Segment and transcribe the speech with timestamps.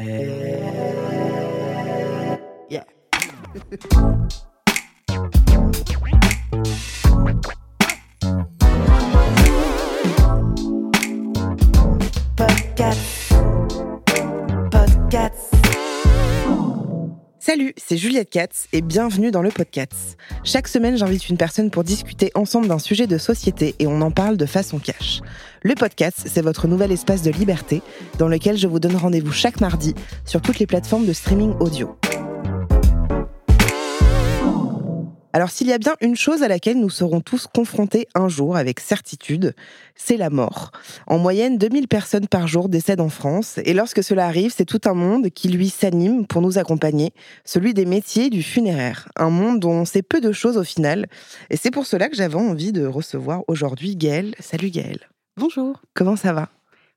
[0.00, 0.30] Podcast.
[17.40, 20.16] Salut, c'est Juliette Katz et bienvenue dans le podcast.
[20.44, 24.12] Chaque semaine, j'invite une personne pour discuter ensemble d'un sujet de société et on en
[24.12, 25.22] parle de façon cash.
[25.62, 27.82] Le podcast, c'est votre nouvel espace de liberté
[28.18, 29.94] dans lequel je vous donne rendez-vous chaque mardi
[30.24, 31.96] sur toutes les plateformes de streaming audio.
[35.32, 38.56] Alors s'il y a bien une chose à laquelle nous serons tous confrontés un jour
[38.56, 39.54] avec certitude,
[39.94, 40.72] c'est la mort.
[41.06, 44.80] En moyenne, 2000 personnes par jour décèdent en France, et lorsque cela arrive, c'est tout
[44.86, 47.12] un monde qui lui s'anime pour nous accompagner,
[47.44, 51.06] celui des métiers du funéraire, un monde dont on sait peu de choses au final,
[51.50, 54.34] et c'est pour cela que j'avais envie de recevoir aujourd'hui Gaëlle.
[54.40, 55.08] Salut Gaëlle.
[55.38, 55.80] Bonjour.
[55.94, 56.48] Comment ça va?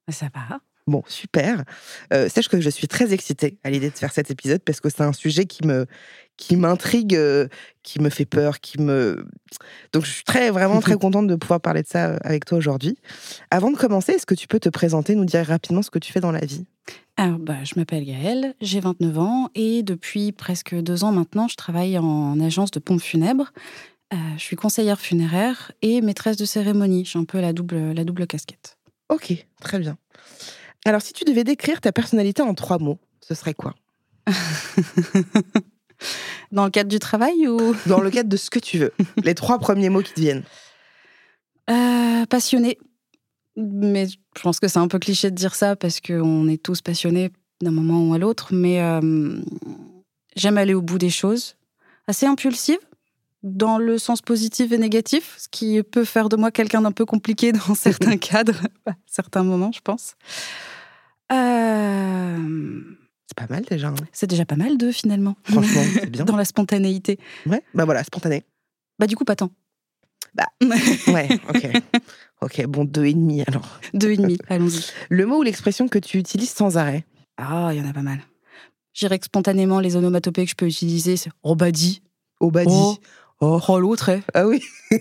[0.10, 0.60] Ça va.
[0.88, 1.64] Bon, super.
[2.12, 4.90] Euh, sache que je suis très excitée à l'idée de faire cet épisode parce que
[4.90, 5.86] c'est un sujet qui me
[6.38, 7.48] qui m'intrigue, euh,
[7.84, 9.28] qui me fait peur, qui me
[9.94, 12.58] donc je suis très vraiment très contente de pouvoir parler de ça euh, avec toi
[12.58, 12.98] aujourd'hui.
[13.52, 16.12] Avant de commencer, est-ce que tu peux te présenter, nous dire rapidement ce que tu
[16.12, 16.66] fais dans la vie?
[17.18, 21.56] Alors, bah, je m'appelle Gaëlle, j'ai 29 ans et depuis presque deux ans maintenant, je
[21.56, 23.52] travaille en agence de pompes funèbres.
[24.14, 27.06] Euh, je suis conseillère funéraire et maîtresse de cérémonie.
[27.06, 28.78] J'ai un peu la double, la double casquette.
[29.10, 29.98] Ok, très bien.
[30.86, 33.76] Alors, si tu devais décrire ta personnalité en trois mots, ce serait quoi?
[36.52, 37.76] Dans le cadre du travail ou?
[37.86, 38.92] Dans le cadre de ce que tu veux.
[39.24, 40.44] Les trois premiers mots qui te viennent.
[41.70, 42.78] Euh, Passionnée.
[43.56, 46.82] Mais je pense que c'est un peu cliché de dire ça parce qu'on est tous
[46.82, 47.32] passionnés
[47.62, 48.54] d'un moment ou à l'autre.
[48.54, 49.40] Mais euh,
[50.36, 51.56] j'aime aller au bout des choses.
[52.08, 52.80] Assez impulsive,
[53.44, 57.06] dans le sens positif et négatif, ce qui peut faire de moi quelqu'un d'un peu
[57.06, 60.16] compliqué dans certains cadres, à certains moments, je pense.
[61.32, 62.82] Euh,
[63.28, 63.88] C'est pas mal déjà.
[63.90, 63.96] hein.
[64.12, 65.36] C'est déjà pas mal deux finalement.
[65.44, 66.26] Franchement, c'est bien.
[66.26, 67.20] dans la spontanéité.
[67.46, 68.44] Ouais, bah voilà, spontané.
[69.00, 69.50] Bah du coup pas tant.
[70.36, 70.46] Bah.
[71.08, 71.72] Ouais, ok.
[72.42, 73.80] Ok, bon, deux et demi alors.
[73.94, 74.86] Deux et demi, allons-y.
[75.10, 77.06] Le mot ou l'expression que tu utilises sans arrêt?
[77.38, 78.20] Ah, il y en a pas mal.
[78.94, 82.64] Je dirais que spontanément, les onomatopées que je peux utiliser, c'est oh bah
[83.42, 83.60] Oh.
[83.60, 83.62] Oh.
[83.68, 84.22] oh l'autre, eh.
[84.34, 84.62] Ah oui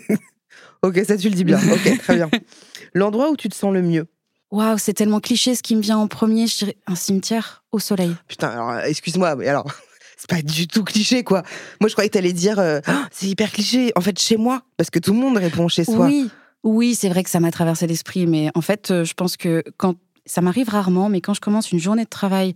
[0.83, 1.59] Ok, ça tu le dis bien.
[1.59, 2.31] Ok, très bien.
[2.95, 4.06] L'endroit où tu te sens le mieux
[4.51, 5.55] Waouh, c'est tellement cliché.
[5.55, 8.17] Ce qui me vient en premier, je dirais un cimetière au soleil.
[8.27, 9.67] Putain, alors, excuse-moi, mais alors,
[10.17, 11.43] c'est pas du tout cliché, quoi.
[11.81, 13.93] Moi, je croyais que t'allais dire, euh, Ah, c'est hyper cliché.
[13.95, 16.07] En fait, chez moi, parce que tout le monde répond chez soi.
[16.07, 16.31] Oui,
[16.65, 19.62] oui, c'est vrai que ça m'a traversé l'esprit, mais en fait, euh, je pense que
[19.77, 19.95] quand
[20.27, 22.55] ça m'arrive rarement, mais quand je commence une journée de travail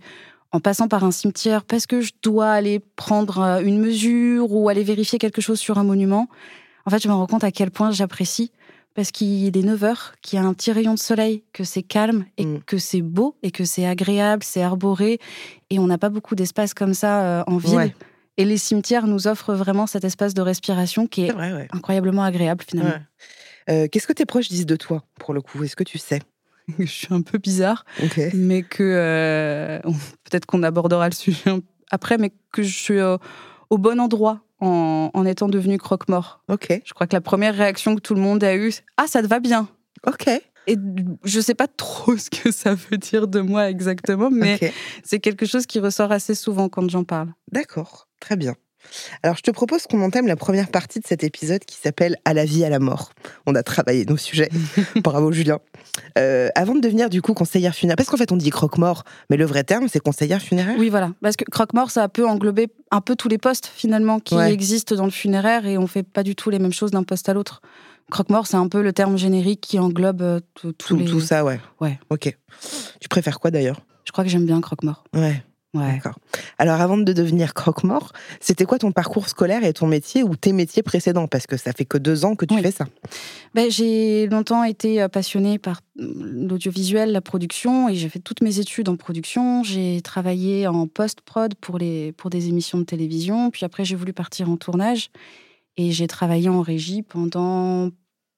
[0.55, 4.69] en passant par un cimetière parce que je dois aller prendre euh, une mesure ou
[4.69, 6.27] aller vérifier quelque chose sur un monument,
[6.85, 8.51] en fait, je me rends compte à quel point j'apprécie
[8.93, 11.83] parce qu'il est 9 heures, qu'il y a un petit rayon de soleil, que c'est
[11.83, 12.59] calme et Mm.
[12.65, 15.19] que c'est beau et que c'est agréable, c'est arboré
[15.69, 17.75] et on n'a pas beaucoup d'espace comme ça euh, en ville.
[17.75, 17.95] Ouais.
[18.37, 21.67] Et les cimetières nous offrent vraiment cet espace de respiration qui est vrai, ouais.
[21.71, 22.91] incroyablement agréable finalement.
[22.91, 23.01] Ouais.
[23.83, 25.63] Euh, Qu'est-ce que tes proches disent de toi, pour le coup?
[25.63, 26.21] Est-ce que tu sais?
[26.79, 27.85] je suis un peu bizarre,
[28.33, 29.79] mais que euh,
[30.23, 31.51] peut-être qu'on abordera le sujet
[31.91, 32.99] après, mais que je suis
[33.69, 36.41] au bon endroit en, en étant devenue croque-mort.
[36.47, 36.81] Ok.
[36.83, 39.27] Je crois que la première réaction que tout le monde a eue, ah ça te
[39.27, 39.67] va bien.
[40.07, 40.29] Ok.
[40.67, 40.77] Et
[41.23, 44.59] je sais pas trop ce que ça veut dire de moi exactement, mais
[45.03, 47.33] c'est quelque chose qui ressort assez souvent quand j'en parle.
[47.51, 48.07] D'accord.
[48.19, 48.55] Très bien.
[49.23, 52.33] Alors, je te propose qu'on entame la première partie de cet épisode qui s'appelle À
[52.33, 53.11] la vie, à la mort.
[53.45, 54.49] On a travaillé nos sujets.
[55.03, 55.59] Bravo, Julien.
[56.17, 59.37] Euh, avant de devenir, du coup, conseillère funéraire, parce qu'en fait, on dit croque-mort, mais
[59.37, 60.75] le vrai terme, c'est conseillère funéraire?
[60.77, 61.11] Oui, voilà.
[61.21, 64.51] Parce que croque-mort, ça peut englober un peu tous les postes finalement qui Ouais.
[64.53, 67.27] existent dans le funéraire et on fait pas du tout les mêmes choses d'un poste
[67.29, 67.61] à l'autre.
[68.11, 71.19] Croque-mort, c'est un peu le terme générique qui englobe euh, tout, tous tout, les- tout
[71.21, 71.59] ça, ouais.
[71.81, 71.99] Ouais.
[72.09, 72.35] Ok.
[73.01, 73.81] Tu préfères quoi d'ailleurs?
[74.05, 75.03] Je crois que j'aime bien croque-mort.
[75.15, 75.43] Ouais.
[75.75, 75.93] Ouais.
[75.93, 76.17] D'accord.
[76.57, 80.53] Alors, avant de devenir croque-mort, c'était quoi ton parcours scolaire et ton métier ou tes
[80.53, 81.27] métiers précédents?
[81.27, 82.61] Parce que ça fait que deux ans que tu Oui.
[82.61, 82.85] fais ça.
[83.53, 88.41] Ben, j'ai longtemps été euh, passionnée par mm, l'audiovisuel, la production, et j'ai fait toutes
[88.41, 89.63] mes études en production.
[89.63, 94.13] J'ai travaillé en post-prod pour, les, pour des émissions de télévision, puis après j'ai voulu
[94.13, 95.09] partir en tournage,
[95.77, 97.89] et j'ai travaillé en régie pendant,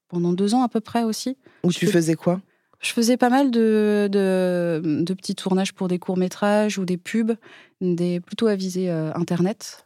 [0.07, 1.37] pendant deux ans à peu près aussi.
[1.63, 2.41] Où Je tu fais- faisais quoi?
[2.79, 7.33] Je faisais pas mal de, de, petits tournages pour des courts-métrages ou des pubs,
[7.81, 9.83] des, plutôt à viser euh, Internet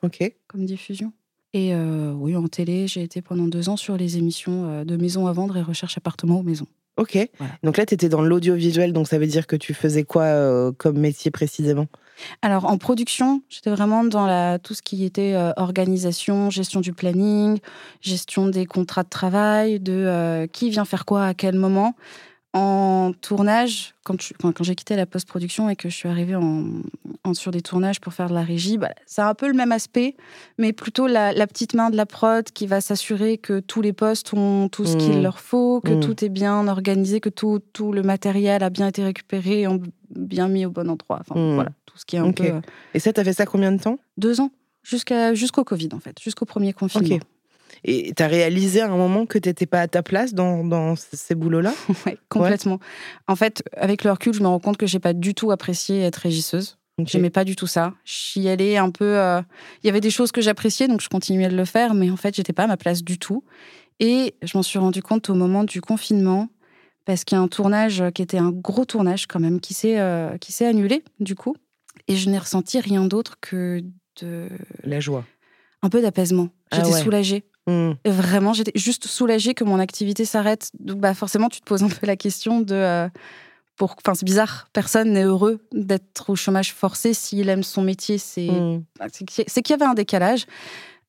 [0.48, 1.14] comme diffusion.
[1.54, 4.98] Et euh, oui, en télé, j'ai été pendant deux ans sur les émissions euh, de
[4.98, 6.68] Maison à vendre et Recherche appartement aux maisons.
[6.98, 7.18] Ok.
[7.64, 11.00] Donc là, tu étais dans l'audiovisuel, donc ça veut dire que tu faisais quoi comme
[11.00, 11.88] métier précisément?
[12.42, 17.60] Alors en production, j'étais vraiment dans la, tout ce qui était organisation, gestion du planning,
[18.02, 21.96] gestion des contrats de travail, de qui vient faire quoi à quel moment
[22.54, 26.82] en tournage, quand, quand, j'ai quitté la post-production et que je suis arrivée en,
[27.34, 30.16] sur des tournages pour faire de la régie, bah, c'est un peu le même aspect,
[30.58, 34.34] mais plutôt la, petite main de la prod qui va s'assurer que tous les postes
[34.34, 35.24] ont tout ce qu'il mmh.
[35.24, 36.00] leur faut, que mmh.
[36.02, 39.68] tout est bien organisé, que tout, tout, le matériel a bien été récupéré et
[40.10, 41.22] bien mis au bon endroit.
[41.22, 41.54] Enfin, mmh.
[41.56, 42.44] voilà, tout ce qui est un peu.
[42.44, 42.62] Euh,
[42.94, 43.98] et ça, t'as fait ça combien de temps?
[44.18, 44.52] Deux ans,
[44.84, 47.20] jusqu'à jusqu'au Covid en fait, jusqu'au premier confinement.
[47.84, 50.64] Et tu as réalisé à un moment que tu n'étais pas à ta place dans,
[50.64, 51.74] dans ces boulots-là
[52.06, 52.80] Oui, complètement.
[53.28, 56.02] En fait, avec le recul, je me rends compte que j'ai pas du tout apprécié
[56.02, 56.78] être régisseuse.
[57.00, 57.94] Je J'aimais pas du tout ça.
[58.06, 59.18] J'y allais un peu.
[59.18, 59.42] Euh,
[59.84, 62.18] il y avait des choses que j'appréciais, donc je continuais de le faire, mais en
[62.18, 63.44] fait, j'étais pas à ma place du tout.
[64.00, 66.50] Et je m'en suis rendu compte au moment du confinement,
[67.06, 70.00] parce qu'il y a un tournage qui était un gros tournage quand même, qui s'est
[70.00, 71.56] euh, qui s'est annulé du coup.
[72.08, 73.84] Et je n'ai ressenti rien d'autre que
[74.22, 74.50] de
[74.84, 75.26] la joie,
[75.82, 76.50] un peu d'apaisement.
[76.72, 77.44] Ah j'étais soulagée.
[77.68, 77.92] Mmh.
[78.06, 80.72] Vraiment, j'étais juste soulagée que mon activité s'arrête.
[80.80, 82.76] Donc, bah, forcément, tu te poses un peu la question de.
[82.76, 83.10] Euh,
[83.78, 83.96] pour...
[83.98, 84.68] Enfin, c'est bizarre.
[84.74, 88.18] Personne n'est heureux d'être au chômage forcé s'il aime son métier.
[88.18, 88.84] C'est mmh.
[89.00, 90.46] bah, c'est qu'il y avait un décalage.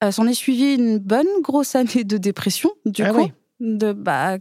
[0.04, 3.28] Euh, S'en est suivi une bonne grosse année de dépression, du ah coup.
[3.60, 4.38] De, bah,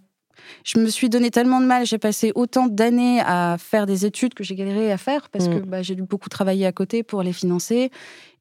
[0.63, 4.33] je me suis donné tellement de mal, j'ai passé autant d'années à faire des études
[4.33, 5.65] que j'ai galéré à faire parce que mmh.
[5.65, 7.91] bah, j'ai dû beaucoup travailler à côté pour les financer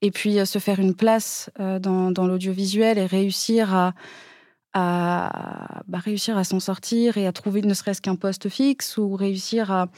[0.02, 3.94] et puis euh, se faire une place euh, dans, dans l'audiovisuel et réussir à,
[4.73, 9.17] à bah, réussir à s'en sortir et à trouver ne serait-ce qu'un poste fixe ou
[9.17, 9.88] réussir à,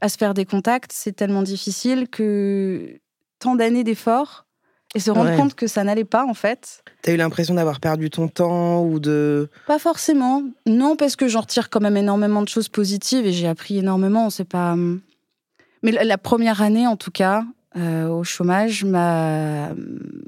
[0.00, 3.00] à se faire des contacts, c'est tellement difficile que
[3.38, 4.46] tant d'années d'efforts
[4.94, 6.82] et se rendre compte que ça n'allait pas en fait.
[7.02, 9.48] T'as eu l'impression d'avoir perdu ton temps ou de...
[9.66, 10.42] Pas forcément.
[10.66, 14.30] Non, parce que j'en retire quand même énormément de choses positives et j'ai appris énormément.
[14.30, 14.72] C'est pas...
[14.72, 15.00] Hum.
[15.82, 17.44] Mais la première année, en tout cas,
[17.76, 19.72] euh, au chômage, m'a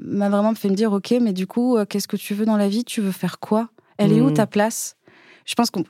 [0.01, 2.67] vraiment fait me dire, ok, mais du coup, euh, qu'est-ce que tu veux dans la
[2.67, 2.83] vie?
[2.83, 3.69] Tu veux faire quoi?
[3.97, 4.33] Elle est où hmm.
[4.33, 4.97] ta place?
[5.45, 5.85] Je pense qu'on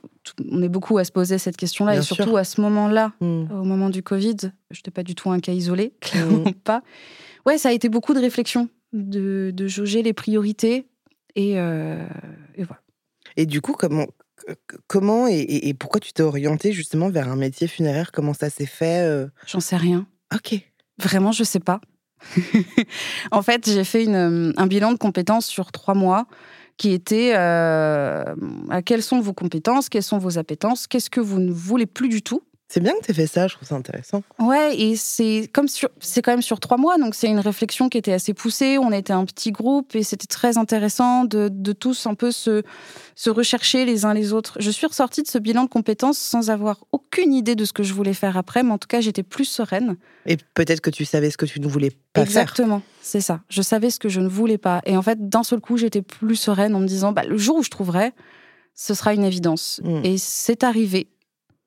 [0.62, 3.46] est beaucoup à se poser cette question-là et surtout à ce moment-là, hmm.
[3.50, 4.36] au moment du Covid,
[4.70, 6.52] je n'étais pas du tout un cas isolé, clairement hmm.
[6.52, 6.82] pas
[7.46, 10.88] ouais, ça a été beaucoup de réflexion, de, de jauger les priorités.
[11.34, 12.06] Et, euh,
[12.54, 12.82] et, voilà.
[13.36, 14.06] Et du coup, comment,
[14.86, 18.12] comment et, pourquoi tu t'es orienté justement vers un métier funéraire?
[18.12, 19.28] Comment ça s'est fait euh?
[19.46, 20.06] J'en sais rien.
[20.34, 20.58] Ok.
[20.98, 21.80] Vraiment, je sais pas.
[23.30, 26.26] en fait, j'ai fait une, un bilan de compétences sur trois mois
[26.78, 28.24] qui était euh,
[28.84, 32.22] quelles sont vos compétences, quelles sont vos appétences, qu'est-ce que vous ne voulez plus du
[32.22, 32.42] tout?
[32.68, 34.22] C'est bien que tu aies fait ça, je trouve ça intéressant.
[34.40, 37.96] Ouais, et c'est comme c'est quand même sur trois mois, donc c'est une réflexion qui
[37.96, 38.76] était assez poussée.
[38.78, 42.62] On était un petit groupe et c'était très intéressant de, tous un peu se,
[43.14, 44.56] se rechercher les uns les autres.
[44.58, 47.84] Je suis ressortie de ce bilan de compétences sans avoir aucune idée de ce que
[47.84, 49.96] je voulais faire après, mais en tout cas j'étais plus sereine.
[50.26, 52.42] Et peut-être que tu savais ce que tu ne voulais pas faire.
[52.42, 53.42] Exactement, c'est ça.
[53.48, 54.82] Je savais ce que je ne voulais pas.
[54.86, 57.58] Et en fait, d'un seul coup, j'étais plus sereine en me disant, bah, le jour
[57.58, 58.12] où je trouverai,
[58.74, 59.80] ce sera une évidence.
[59.84, 60.00] Hmm.
[60.04, 61.08] Et c'est arrivé.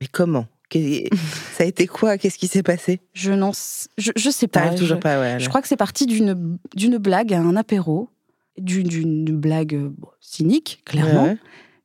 [0.01, 0.46] Mais comment?
[0.71, 2.18] Ça a été quoi?
[2.18, 3.01] Qu'est-ce qui s'est passé?
[3.13, 3.51] Je n'en
[3.98, 4.70] je, je sais pas.
[4.74, 5.39] toujours je, pas, ouais.
[5.39, 8.10] Je crois que c'est parti d'une blague à un apéro,
[8.58, 9.89] d'une blague euh,
[10.20, 11.36] cynique, clairement.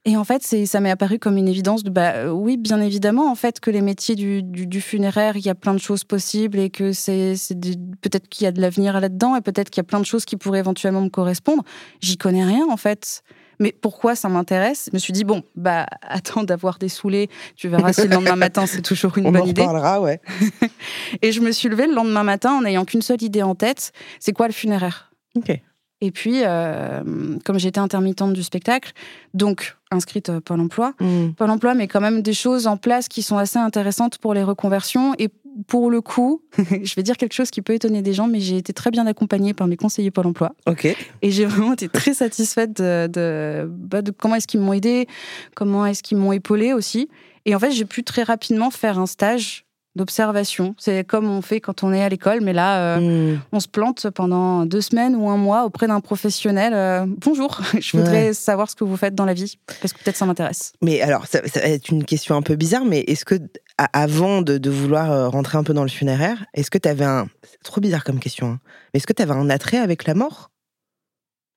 [0.07, 2.79] Et en fait, c'est ça m'est apparu comme une évidence de bah euh, oui, bien
[2.81, 6.05] évidemment, en fait, que les métiers du, du, funéraire, il y a plein de choses
[6.05, 7.35] possibles et que c'est
[8.03, 10.27] peut-être qu'il y a de l'avenir là-dedans et peut-être qu'il y a plein de choses
[10.27, 11.63] qui pourraient éventuellement me correspondre.
[12.01, 13.23] J'y connais rien en fait.
[13.61, 14.89] Mais pourquoi ça m'intéresse?
[14.91, 18.37] Je me suis dit, bon, bah, attends d'avoir des saoulés, tu verras si le lendemain
[18.37, 19.63] matin c'est toujours une bonne idée.
[19.63, 20.21] On en parlera, ouais.
[21.23, 23.93] et je me suis levée le lendemain matin en n'ayant qu'une seule idée en tête
[24.21, 25.13] c'est quoi le funéraire?
[25.37, 25.61] Ok.
[26.01, 27.03] Et puis, euh,
[27.45, 28.93] comme j'étais intermittente du spectacle,
[29.33, 31.31] donc inscrite à Pôle emploi, mmh.
[31.37, 34.43] Pôle emploi met quand même des choses en place qui sont assez intéressantes pour les
[34.43, 35.15] reconversions.
[35.19, 35.31] Et
[35.67, 38.57] pour le coup, je vais dire quelque chose qui peut étonner des gens, mais j'ai
[38.57, 40.53] été très bien accompagnée par mes conseillers Pôle emploi.
[40.67, 40.85] Ok.
[41.23, 45.07] Et j'ai vraiment été très satisfaite de, de, bah, de comment est-ce qu'ils m'ont aidé,
[45.55, 47.09] comment est-ce qu'ils m'ont épaulé aussi.
[47.47, 49.65] Et en fait, j'ai pu très rapidement faire un stage
[49.97, 50.75] d'observation.
[50.79, 53.41] C'est comme on fait quand on est à l'école, mais là, euh, hmm.
[53.53, 56.75] on se plante pendant deux semaines ou un mois auprès d'un professionnel.
[56.75, 60.17] Euh, bonjour, je voudrais savoir ce que vous faites dans la vie, parce que peut-être
[60.17, 60.73] ça m'intéresse.
[60.83, 63.37] Mais alors, ça, va être une question un peu bizarre, mais est-ce que,
[63.93, 67.29] avant de, vouloir euh, rentrer un peu dans le funéraire, est-ce que tu avais un.
[67.43, 68.61] C'est trop bizarre comme question, hein,
[68.93, 70.51] mais est-ce que tu avais un attrait avec la mort?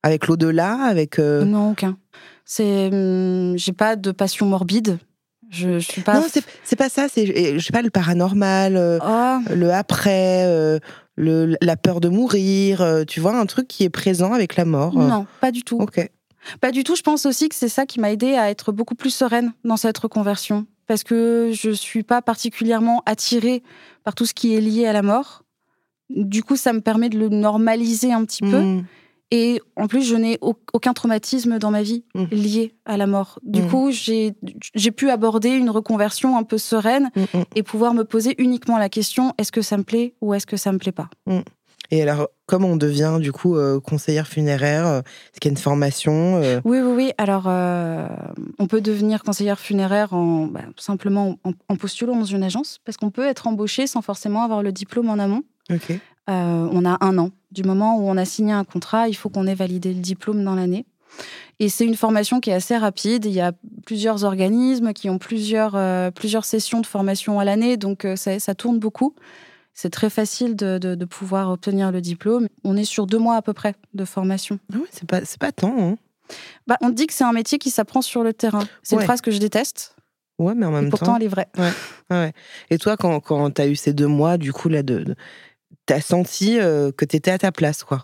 [0.04, 1.98] Avec l'au-delà avec Non, aucun.
[2.46, 5.00] C'est, hum, j'ai pas de passion morbide.
[5.50, 6.20] Je, je suis pas.
[6.20, 6.26] Non,
[6.64, 7.08] c'est pas ça.
[7.10, 10.80] C'est je sais pas le paranormal, euh, Oh, le après, euh,
[11.16, 12.82] le, la peur de mourir.
[12.82, 14.94] euh, tu vois un truc qui est présent avec la mort.
[14.94, 15.78] non, pas du tout.
[15.80, 16.10] Ok.
[16.62, 16.96] Pas du tout.
[16.96, 19.78] Je pense aussi que c'est ça qui m'a aidé à être beaucoup plus sereine dans
[19.78, 20.66] cette reconversion.
[20.86, 23.64] Parce que je suis pas particulièrement attirée
[24.06, 25.44] par tout ce qui est lié à la mort.
[26.10, 28.78] Du coup, ça me permet de le normaliser un petit peu.
[29.32, 32.24] Et en plus, je n'ai au- aucun traumatisme dans ma vie Mm.
[32.32, 33.40] lié à la mort.
[33.44, 33.68] Du Mm.
[33.70, 37.44] coup, j'ai pu aborder une reconversion un peu sereine Mm, mm.
[37.56, 40.56] et pouvoir me poser uniquement la question est-ce que ça me plaît ou est-ce que
[40.58, 41.10] ça me plaît pas?
[41.92, 45.56] Et alors, comment on devient du coup euh, conseillère funéraire euh, Est-ce qu'il y a
[45.56, 47.12] une formation euh, Oui, oui, oui.
[47.18, 48.08] Alors, euh,
[48.60, 52.98] on peut devenir conseillère funéraire en bah, simplement en, en postulant dans une agence, parce
[52.98, 55.44] qu'on peut être embauché sans forcément avoir le diplôme en amont.
[55.72, 55.98] Ok.
[56.30, 57.32] Euh, on a un an.
[57.52, 60.44] Du moment où on a signé un contrat, il faut qu'on ait validé le diplôme
[60.44, 60.86] dans l'année.
[61.60, 63.26] Et c'est une formation qui est assez rapide.
[63.26, 63.54] Il y a
[63.86, 68.40] plusieurs organismes qui ont plusieurs, euh, plusieurs sessions de formation à l'année, donc euh, ça,
[68.40, 69.16] ça tourne beaucoup.
[69.74, 72.48] C'est très facile de, de- de pouvoir obtenir le diplôme.
[72.64, 74.60] On est sur deux mois à peu près de formation.
[74.74, 75.76] Ah ouais, c'est pas pas tant.
[75.80, 75.98] Hein.
[76.68, 78.64] Bah, on dit que c'est un métier qui s'apprend sur le terrain.
[78.84, 79.02] C'est Ouais.
[79.04, 79.96] une phrase que je déteste,
[80.40, 81.16] Ouais, mais en et même pourtant temps.
[81.18, 81.48] elle est vraie.
[82.12, 82.34] Ouais.
[82.70, 85.16] Et toi, quand, quand tu as eu ces deux mois, du coup, là, de, de-
[85.88, 88.04] t'as senti euh, que t'étais à ta place, quoi.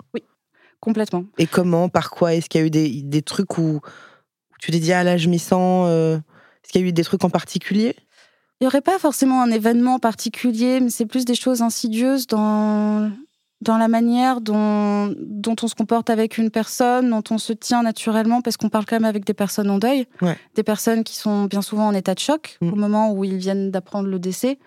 [0.80, 1.26] Complètement.
[1.38, 2.34] Et comment, par quoi?
[2.34, 5.16] Est-ce qu'il y a eu des, des trucs où, où tu t'es dit, ah là,
[5.18, 5.86] je m'y sens.
[5.90, 7.96] euh, Est-ce qu'il y a eu des trucs en particulier?
[8.60, 13.12] Il n'y aurait pas forcément un événement particulier, mais c'est plus des choses insidieuses dans,
[13.62, 17.84] dans la manière dont, dont on se comporte avec une personne, dont on se tient
[17.84, 20.38] naturellement, parce qu'on parle quand même avec des personnes en deuil, Ouais.
[20.56, 22.72] des personnes qui sont bien souvent en état de choc Mm.
[22.74, 24.60] au moment où ils viennent d'apprendre le décès.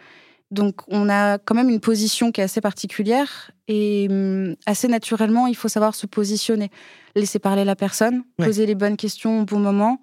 [0.50, 5.46] Donc on a quand même une position qui est assez particulière et hum, assez naturellement,
[5.48, 6.70] il faut savoir se positionner,
[7.16, 8.46] laisser parler la personne, Ouais.
[8.46, 10.00] poser les bonnes questions au bon moment,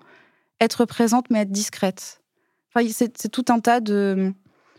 [0.60, 2.22] être présente mais être discrète.
[2.76, 4.34] Enfin, c'est tout un tas de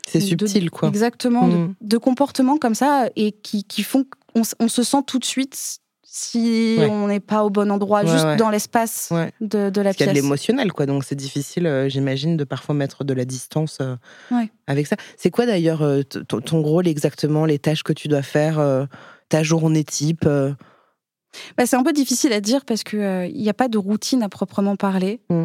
[0.07, 0.89] C'est de- subtil, quoi.
[0.89, 1.75] Exactement, de, Mm.
[1.81, 4.05] de comportements comme ça et qui, qui font
[4.35, 5.79] qu'on on se sent tout de suite
[6.17, 6.87] si Ouais.
[6.87, 8.37] on n'est pas au bon endroit, Ouais, juste ouais.
[8.37, 10.23] dans l'espace de, de la Parce qu'il y a de pièce.
[10.23, 10.87] l'émotionnel, quoi.
[10.87, 13.97] Donc c'est difficile, euh, j'imagine, de parfois mettre de la distance euh,
[14.69, 14.95] avec ça.
[15.17, 18.87] C'est quoi d'ailleurs euh, ton, rôle exactement, les tâches que tu dois faire,
[19.29, 23.67] ta journée type Bah, c'est un peu difficile à dire parce qu'il n'y a pas
[23.67, 25.21] de routine à proprement parler.
[25.31, 25.45] Mm.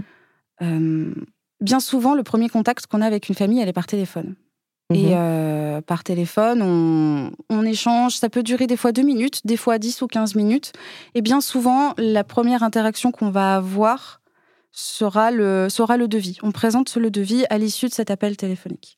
[0.61, 1.13] Euh,
[1.61, 4.35] bien souvent, le premier contact qu'on a avec une famille, elle est par téléphone.
[4.91, 5.13] Et mhm.
[5.15, 8.15] euh, par téléphone, on, on échange.
[8.15, 10.73] Ça peut durer des fois deux minutes, des fois 10 ou 15 minutes.
[11.13, 14.19] Et bien souvent, la première interaction qu'on va avoir
[14.71, 16.37] sera le, sera le devis.
[16.41, 18.97] On présente le devis à l'issue de cet appel téléphonique.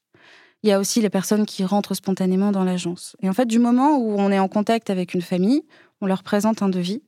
[0.63, 3.15] Il y a aussi les personnes qui rentrent spontanément dans l'agence.
[3.21, 5.63] Et en fait, du moment où on est en contact avec une famille,
[6.01, 7.01] on leur présente un devis.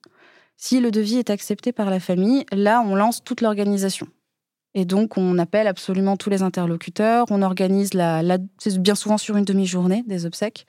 [0.57, 4.07] Si le devis est accepté par la famille, là, on lance toute l'organisation.
[4.75, 7.25] Et donc, on appelle absolument tous les interlocuteurs.
[7.29, 10.65] On organise la, la- c'est bien souvent sur une demi-journée des obsèques.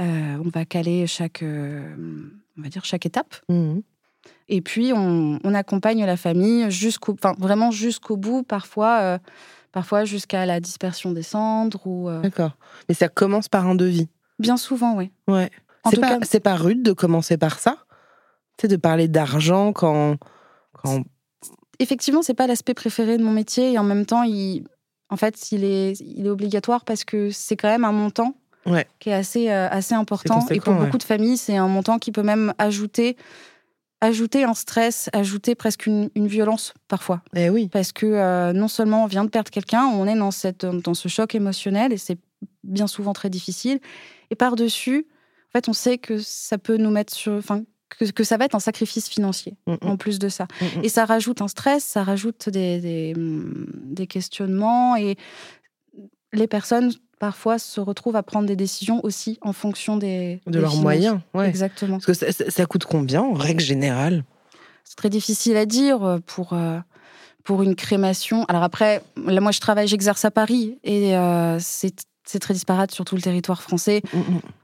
[0.00, 1.94] Euh, on va caler chaque, euh,
[2.56, 3.34] on va dire chaque étape.
[3.48, 3.82] Mhm.
[4.48, 9.18] Et puis, on, on accompagne la famille jusqu'au, enfin, vraiment jusqu'au bout, parfois, euh,
[9.72, 12.56] parfois jusqu'à la dispersion des cendres ou D'accord.
[12.88, 14.08] Mais ça commence par un devis.
[14.38, 15.10] bien souvent, oui.
[15.28, 15.50] Ouais.
[15.90, 17.76] C'est pas, cas- c'est pas rude de commencer par ça?
[18.60, 20.16] Sais, de parler d'argent quand.
[20.82, 21.02] quand...
[21.78, 24.64] Effectivement, c'est pas l'aspect préféré de mon métier et en même temps, il,
[25.10, 28.34] en fait, il est, il est obligatoire parce que c'est quand même un montant
[28.66, 28.86] Ouais.
[28.98, 30.44] qui est assez, euh, assez important.
[30.50, 30.84] Et pour ouais.
[30.84, 33.16] beaucoup de familles, c'est un montant qui peut même ajouter,
[34.02, 37.22] ajouter un stress, ajouter presque une, une violence parfois.
[37.34, 37.68] Eh oui.
[37.68, 40.92] Parce que euh, non seulement on vient de perdre quelqu'un, on est dans, cette, dans
[40.92, 42.18] ce choc émotionnel et c'est
[42.62, 43.80] bien souvent très difficile.
[44.30, 45.06] Et par-dessus,
[45.48, 47.32] en fait, on sait que ça peut nous mettre sur.
[47.32, 49.78] Enfin, que, que ça va être un sacrifice financier Mhm.
[49.82, 50.46] en plus de ça.
[50.60, 50.84] Mhm.
[50.84, 55.16] Et ça rajoute un stress, ça rajoute des, des, des questionnements et
[56.32, 60.58] les personnes parfois se retrouvent à prendre des décisions aussi en fonction des, De des
[60.60, 60.82] leurs finances.
[60.84, 61.20] moyens.
[61.34, 61.48] Ouais.
[61.48, 61.94] Exactement.
[61.96, 64.24] Parce que ça, ça- ça coûte combien en règle générale?
[64.84, 66.78] C'est très difficile à dire euh, pour, euh,
[67.44, 68.44] pour une crémation.
[68.44, 72.90] Alors après, là, moi, je travaille, j'exerce à Paris et euh, c'est c'est très disparate
[72.90, 74.02] sur tout le territoire français.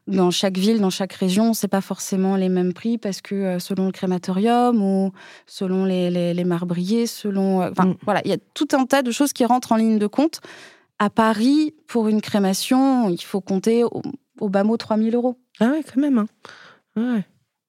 [0.07, 3.59] Dans chaque ville, dans chaque région, c'est pas forcément les mêmes prix parce que euh,
[3.59, 5.13] selon le crématorium ou
[5.47, 7.63] selon les, les, les marbriers, selon.
[7.63, 7.95] euh, Enfin, Mm.
[8.05, 10.41] voilà, il y a tout un tas de choses qui rentrent en ligne de compte.
[10.99, 14.03] À Paris, pour une crémation, il faut compter au,
[14.41, 15.37] au bas mot 3000 euros.
[15.59, 16.19] Ah ouais, quand même.
[16.19, 16.27] hein.
[16.97, 17.25] Ouais.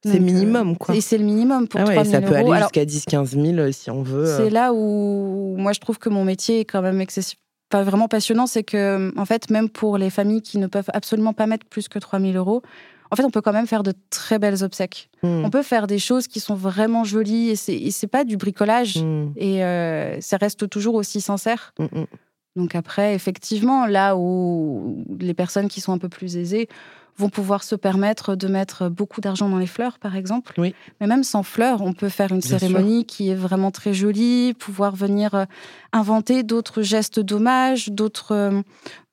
[0.05, 0.93] C'est euh, minimum, quoi.
[0.93, 2.51] Et c'est le minimum pour Ah ouais, 3000 ça peut euros.
[2.51, 4.25] aller jusqu'à 10-15 000 euh, si on veut.
[4.37, 7.39] C'est là où moi je trouve que mon métier est quand même excessif.
[7.69, 11.33] Pas vraiment passionnant, c'est que en fait même pour les familles qui ne peuvent absolument
[11.33, 12.61] pas mettre plus que 3000 euros,
[13.11, 15.09] en fait on peut quand même faire de très belles obsèques.
[15.23, 15.45] Mhm.
[15.45, 19.33] On peut faire des choses qui sont vraiment jolies et c'est pas du bricolage Mhm.
[19.35, 21.73] et euh, ça reste toujours aussi sincère.
[21.79, 22.05] Mhm.
[22.55, 26.69] Donc après, effectivement, là où les personnes qui sont un peu plus aisées
[27.17, 30.53] vont pouvoir se permettre de mettre beaucoup d'argent dans les fleurs, par exemple.
[30.57, 30.75] Oui.
[30.99, 34.53] Mais même sans fleurs, on peut faire une Bien cérémonie qui est vraiment très jolie,
[34.53, 35.45] pouvoir venir euh,
[35.93, 38.61] inventer d'autres gestes d'hommage, d'autres euh,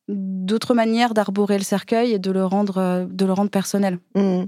[0.09, 3.99] d'autres manières d'arborer le cercueil et de le rendre, euh, de le rendre personnel.
[4.15, 4.45] Mmh.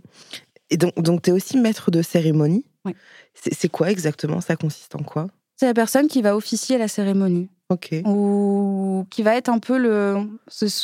[0.70, 2.66] Et donc, donc tu es aussi maître de cérémonie.
[2.84, 2.94] Oui.
[3.34, 4.40] C'est quoi exactement?
[4.40, 5.28] Ça consiste en quoi?
[5.56, 7.48] C'est la personne qui va officier la cérémonie.
[7.70, 7.94] Ok.
[8.04, 10.18] ou qui va être un peu le.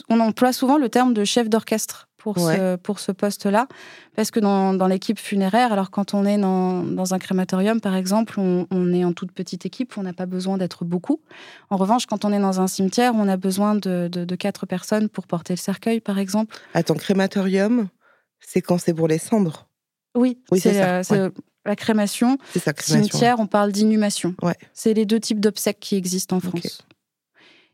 [0.09, 2.77] On emploie souvent le terme de chef d'orchestre pour ce, Ouais.
[2.79, 3.67] pour ce poste-là,
[4.17, 7.95] parce que dans, dans l'équipe funéraire, alors quand on est dans, dans un crématorium, par
[7.97, 11.21] exemple, on, on est en toute petite équipe, on n'a pas besoin d'être beaucoup.
[11.69, 14.65] En revanche, quand on est dans un cimetière, on a besoin de, de, de quatre
[14.67, 16.57] personnes pour porter le cercueil, par exemple.
[16.73, 17.89] Attends, crématorium,
[18.41, 19.69] c'est quand c'est pour les cendres?
[20.17, 21.31] Oui, Oui, c'est ça, euh, c'est
[21.71, 22.37] la crémation.
[22.53, 23.09] C'est ça, crémation.
[23.09, 24.35] Cimetière, on parle d'inhumation.
[24.43, 24.55] Ouais.
[24.75, 26.41] C'est les deux types d'obsèques qui existent en.
[26.41, 26.83] France.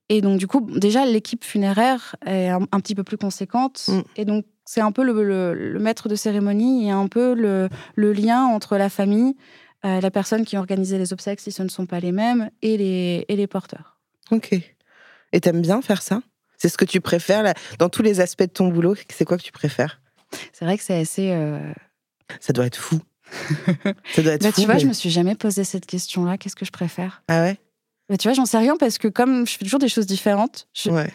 [0.09, 3.87] Et donc, du coup, déjà, l'équipe funéraire est un, un petit peu plus conséquente.
[3.89, 4.01] Mm.
[4.17, 7.69] Et donc, c'est un peu le, le- le maître de cérémonie et un peu le,
[7.97, 9.35] le lien entre la famille,
[9.85, 12.51] euh, la personne qui a organisé les obsèques, si ce ne sont pas les mêmes,
[12.63, 13.99] et les, et les porteurs.
[14.31, 14.55] Ok.
[15.33, 16.23] Et t'aimes bien faire ça?
[16.59, 19.37] C'est ce que tu préfères là, dans tous les aspects de ton boulot C'est quoi
[19.37, 20.01] que tu préfères?
[20.53, 21.31] C'est vrai que c'est assez.
[21.33, 21.73] euh,
[22.41, 22.99] Ça doit être fou.
[24.15, 24.61] ça doit être Bah, fou.
[24.61, 26.39] tu vois, mais- je me suis jamais posé cette question-là.
[26.39, 27.23] Qu'est-ce que je préfère?
[27.29, 27.57] Ah ouais?
[28.09, 30.69] Bah, Tu vois, j'en sais rien parce que comme je fais toujours des choses différentes,
[30.75, 31.11] je Ouais.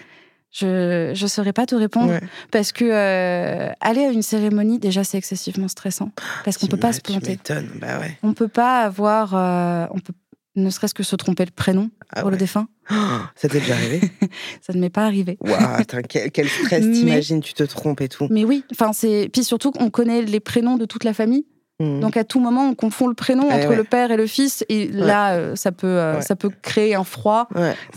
[0.52, 2.10] je, je saurais pas te répondre.
[2.12, 2.22] ouais.
[2.52, 6.12] Parce que euh, aller à une cérémonie, déjà, c'est excessivement stressant.
[6.44, 7.40] Parce qu'on Tu peut pas se planter.
[7.80, 8.18] Bah ouais.
[8.24, 9.34] On peut pas avoir.
[9.36, 10.14] euh, on peut
[10.58, 12.68] ne serait-ce que se tromper le prénom Ah pour le défunt.
[12.92, 12.94] Oh,
[13.36, 14.02] ça t'est déjà arrivé?
[14.62, 15.38] Ça ne m'est pas arrivé.
[15.40, 18.28] Waouh, quel, quel stress, t'imagines, tu te trompes et tout.
[18.30, 19.30] Mais oui, enfin c'est.
[19.32, 21.46] Puis surtout qu'on connaît les prénoms de toute la famille,
[21.82, 22.00] Hmm.
[22.00, 23.76] donc à tout moment on confond le prénom Eh entre ouais.
[23.76, 26.22] le père et le fils, et là euh, ça peut euh, Ouais.
[26.22, 27.48] ça peut créer un froid,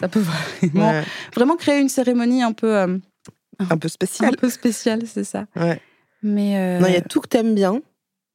[0.00, 0.22] ça peut
[1.34, 2.98] vraiment créer une cérémonie un peu euh,
[3.58, 4.36] Un peu un spécial.
[4.36, 5.46] peu spéciale, c'est ça.
[6.22, 7.80] Mais Non, il y a tout que t'aimes bien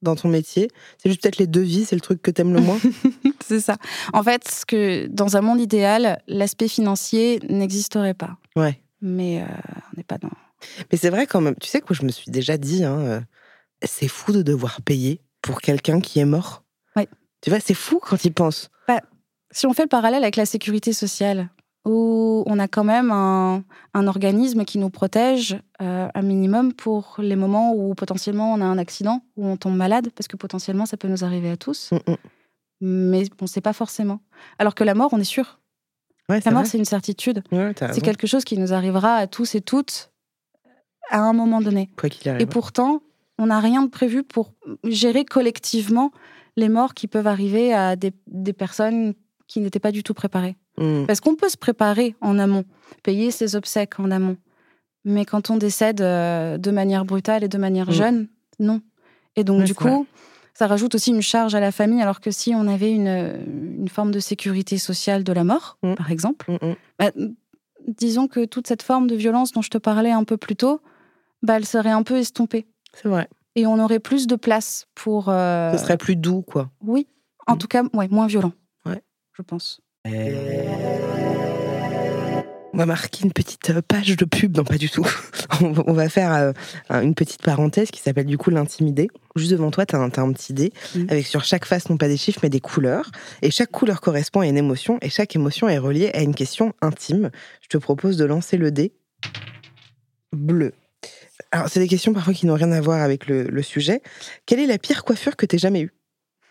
[0.01, 0.69] dans ton métier.
[0.97, 2.80] C'est juste peut-être les devis, c'est le truc que t'aimes le moins.
[3.45, 3.78] C'est ça.
[4.13, 8.38] En fait, ce que dans un monde idéal, l'aspect financier n'existerait pas.
[8.56, 8.80] ouais.
[9.02, 10.30] Mais on n'est pas dans.
[10.91, 11.56] Mais c'est vrai quand même.
[11.60, 13.24] Tu sais que je me suis déjà dit, hein,
[13.82, 16.63] c'est fou de devoir payer pour quelqu'un qui est mort.
[16.95, 17.08] Ouais.
[17.41, 18.69] Tu vois, c'est fou quand il pense.
[19.52, 21.49] Si on fait le parallèle avec la sécurité sociale,
[21.84, 23.63] où on a quand même un,
[23.95, 28.65] un organisme qui nous protège euh, un minimum pour les moments où potentiellement on a
[28.65, 31.89] un accident, où on tombe malade, parce que potentiellement ça peut nous arriver à tous,
[31.91, 32.15] Mm, mm.
[32.82, 34.19] mais on ne sait pas forcément.
[34.60, 35.60] Alors que la mort, on est sûr.
[36.30, 37.41] Ouais, La mort, c'est une certitude.
[37.52, 40.12] Ouais, C'est quelque chose qui nous arrivera à tous et toutes
[41.10, 41.89] à un moment donné.
[41.97, 42.41] Quoi qu'il arrive.
[42.41, 43.02] Et pourtant,
[43.39, 46.12] on n'a rien de prévu pour gérer collectivement
[46.58, 49.13] les morts qui peuvent arriver à des, des personnes
[49.47, 50.56] qui n'étaient pas du tout préparées.
[50.78, 51.06] Hmm.
[51.08, 52.65] Parce qu'on peut se préparer en amont,
[53.02, 54.38] payer ses obsèques en amont.
[55.06, 57.93] Mais quand on décède euh, de manière brutale et de manière Mm.
[57.93, 58.28] jeune,
[58.60, 58.82] non.
[59.38, 59.89] Et donc, du vrai.
[59.89, 60.06] coup,
[60.54, 63.08] ça rajoute aussi une charge à la famille, alors que si on avait une,
[63.80, 65.93] une forme de sécurité sociale de la mort, Mm.
[65.95, 66.75] par exemple, Hmm, hmm.
[66.99, 67.12] bah,
[67.88, 70.82] disons que toute cette forme de violence dont je te parlais un peu plus tôt,
[71.43, 72.67] bah, elle serait un peu estompée.
[73.02, 73.28] C'est vrai.
[73.56, 75.30] Et on aurait plus de place pour...
[75.30, 76.70] euh, Ce serait plus doux, quoi.
[76.82, 77.08] Oui,
[77.48, 77.58] en Mm.
[77.58, 78.54] tout cas, ouais, moins violent.
[78.86, 79.02] Ouais.
[79.34, 79.82] Je pense.
[82.72, 85.06] On va marquer une petite euh, page de pub, non pas du tout.
[85.62, 86.54] On va- faire euh,
[86.90, 89.10] un- une petite parenthèse qui s'appelle du coup l'intimidé.
[89.36, 91.08] Juste devant toi, tu as, un t'as un petit dé Mhm.
[91.10, 93.10] avec sur chaque face non pas des chiffres mais des couleurs.
[93.42, 96.74] Et chaque couleur correspond à une émotion et chaque émotion est reliée à une question
[96.82, 97.32] intime.
[97.62, 98.94] Je te propose de lancer le dé
[100.32, 100.72] bleu.
[101.52, 104.02] Alors, c'est des questions parfois qui n'ont rien à voir avec le, le sujet.
[104.46, 105.94] Quelle est la pire coiffure que tu jamais eue?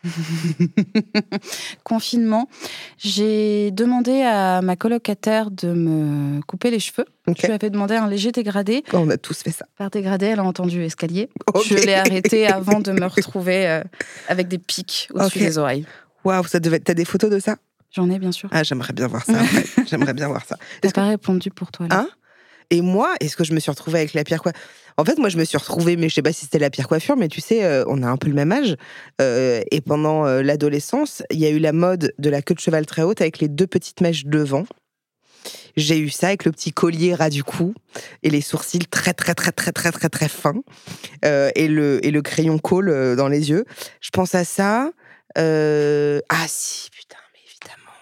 [1.85, 2.49] Confinement,
[2.99, 7.05] j'ai demandé à ma colocataire de me couper les cheveux.
[7.27, 7.39] Ok.
[7.41, 8.85] Je lui avais demandé un léger dégradé.
[8.93, 9.67] On a tous fait ça.
[9.77, 11.29] Par dégradé, elle a entendu escalier.
[11.65, 13.83] Je l'ai arrêté avant de me retrouver euh,
[14.29, 15.87] avec des pics au-dessus des oreilles.
[16.25, 16.81] Waouh, ça devait.
[16.81, 17.57] T'as des photos de ça?
[17.91, 18.49] J'en ai bien sûr.
[18.53, 19.41] Ah, j'aimerais bien voir ça.
[19.87, 20.57] j'aimerais bien voir ça.
[20.81, 22.01] T'as que- pas répondu pour toi là.
[22.01, 22.09] Hein?
[22.71, 24.61] Et moi, est-ce que je me suis retrouvée avec la pire coiffure?
[24.99, 26.89] En fait, moi, je me suis retrouvée, mais je sais pas si c'était la pire
[26.89, 28.77] coiffure, mais tu sais, euh, on a un peu le même âge.
[29.21, 32.61] Euh, et pendant euh, l'adolescence, il y a eu la mode de la queue de
[32.61, 34.65] cheval très haute avec les deux petites mèches devant.
[35.77, 37.73] J'ai eu ça avec le petit collier ras du cou
[38.25, 40.61] et les sourcils très très très très très très très fins
[41.23, 43.65] et le et le crayon colle dans les yeux.
[44.01, 44.91] Je pense à ça.
[45.37, 47.97] Ah si, putain, mais évidemment,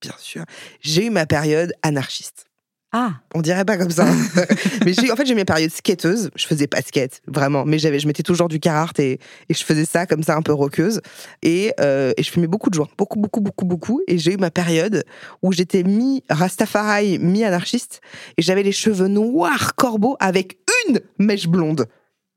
[0.00, 0.44] bien sûr.
[0.80, 2.47] J'ai eu ma période anarchiste.
[2.90, 4.06] Ah, On dirait pas comme ça.
[4.86, 6.30] mais en fait, j'ai mes périodes skateuses.
[6.34, 7.64] Je faisais pas de skate, vraiment.
[7.66, 10.42] Mais j'avais, je mettais toujours du carhartt et, et je faisais ça comme ça, un
[10.42, 11.00] peu roqueuse.
[11.42, 12.88] Et, euh, et je fumais beaucoup de joints.
[12.96, 14.00] Beaucoup, beaucoup, beaucoup, beaucoup.
[14.08, 15.04] Et j'ai eu ma période
[15.42, 18.00] où j'étais mi-rastafari, mi-anarchiste.
[18.38, 21.86] Et j'avais les cheveux noirs corbeaux avec une mèche blonde.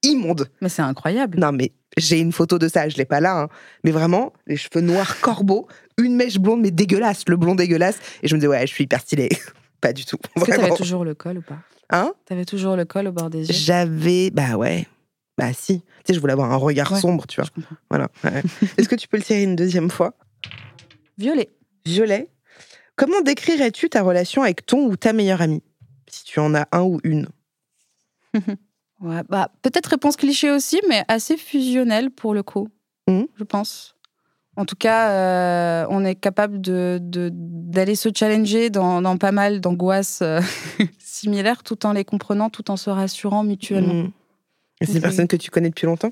[0.03, 0.49] Immonde.
[0.61, 1.39] mais c'est incroyable.
[1.39, 3.41] Non, mais j'ai une photo de ça, je l'ai pas là.
[3.41, 3.47] hein.
[3.83, 7.99] Mais vraiment, les cheveux noirs corbeaux, une mèche blonde, mais dégueulasse, le blond dégueulasse.
[8.23, 9.29] Et je me disais, ouais, je suis hyper stylée.
[9.81, 10.17] pas du tout.
[10.35, 11.57] Est-ce que t'avais toujours le col ou pas?
[11.89, 12.13] Hein?
[12.25, 13.53] T'avais toujours le col au bord des yeux?
[13.53, 14.29] J'avais.
[14.31, 14.87] Bah ouais.
[15.37, 15.81] Bah si.
[15.81, 16.99] Tu sais, je voulais avoir un regard Ouais.
[16.99, 17.49] sombre, tu vois.
[17.89, 18.07] Voilà.
[18.23, 18.41] ouais.
[18.77, 20.13] Est-ce que tu peux le tirer une deuxième fois?
[21.17, 21.49] Violet.
[21.85, 22.29] Violet,
[22.95, 25.63] comment décrirais-tu ta relation avec ton ou ta meilleure amie?
[26.07, 27.27] Si tu en as un ou une.
[29.01, 32.67] Ouais, bah, peut-être réponse cliché aussi, mais assez fusionnelle pour le coup,
[33.09, 33.25] Mhm.
[33.35, 33.95] je pense.
[34.61, 39.31] En tout cas, euh, on est capable de, de- d'aller se challenger dans, dans pas
[39.31, 40.39] mal d'angoisses euh,
[40.99, 43.95] similaires tout en les comprenant, tout en se rassurant mutuellement.
[44.03, 44.11] Mm.
[44.81, 46.11] Et C'est des personnes que tu connais depuis longtemps?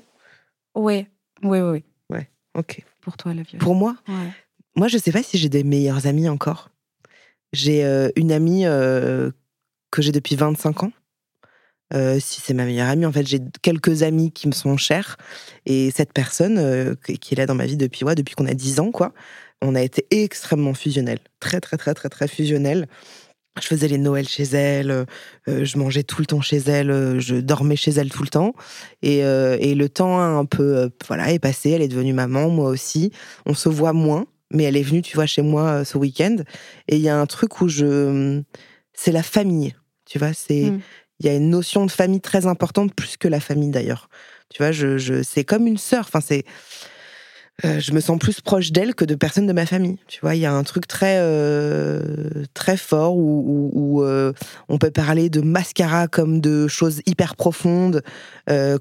[0.74, 1.06] Oui,
[1.44, 1.84] oui, oui.
[2.10, 2.18] oui.
[2.56, 2.84] Ok.
[3.00, 3.42] Pour toi, la.
[3.60, 4.32] Pour moi, Ouais.
[4.74, 6.70] moi, je sais pas si j'ai des meilleures amies encore.
[7.52, 10.92] J'ai euh, une amie que j'ai depuis 25 ans.
[11.92, 15.16] Euh, si c'est ma meilleure amie, en fait, j'ai quelques amis qui me sont chers.
[15.66, 18.54] Et cette personne, euh, qui est là dans ma vie depuis, ouais, depuis qu'on a
[18.54, 19.12] 10 ans, quoi,
[19.60, 21.18] on a été extrêmement fusionnels.
[21.40, 22.86] Très, très, très, très, très fusionnels.
[23.60, 24.90] Je faisais les Noëls chez elle,
[25.48, 28.54] euh, je mangeais tout le temps chez elle, je dormais chez elle tout le temps.
[29.02, 33.10] Et, le temps un peu voilà, est passé, elle est devenue maman, moi aussi.
[33.46, 36.36] On se voit moins, mais elle est venue, tu vois, chez moi ce week-end.
[36.86, 38.40] Et il y a un truc où je.
[38.92, 39.74] C'est la famille,
[40.06, 40.70] tu vois, c'est.
[40.70, 40.80] Mm.
[41.20, 44.08] Il y a une notion de famille très importante, plus que la famille d'ailleurs.
[44.48, 46.06] Tu vois, je, je, c'est comme une sœur.
[46.08, 46.44] Enfin, c'est.
[47.66, 49.98] euh, je me sens plus proche d'elle que de personnes de ma famille.
[50.08, 52.00] Tu vois, il y a un truc très euh,
[52.54, 54.32] très fort où, où- où, euh,
[54.70, 58.02] on peut parler de mascara comme de choses hyper profondes,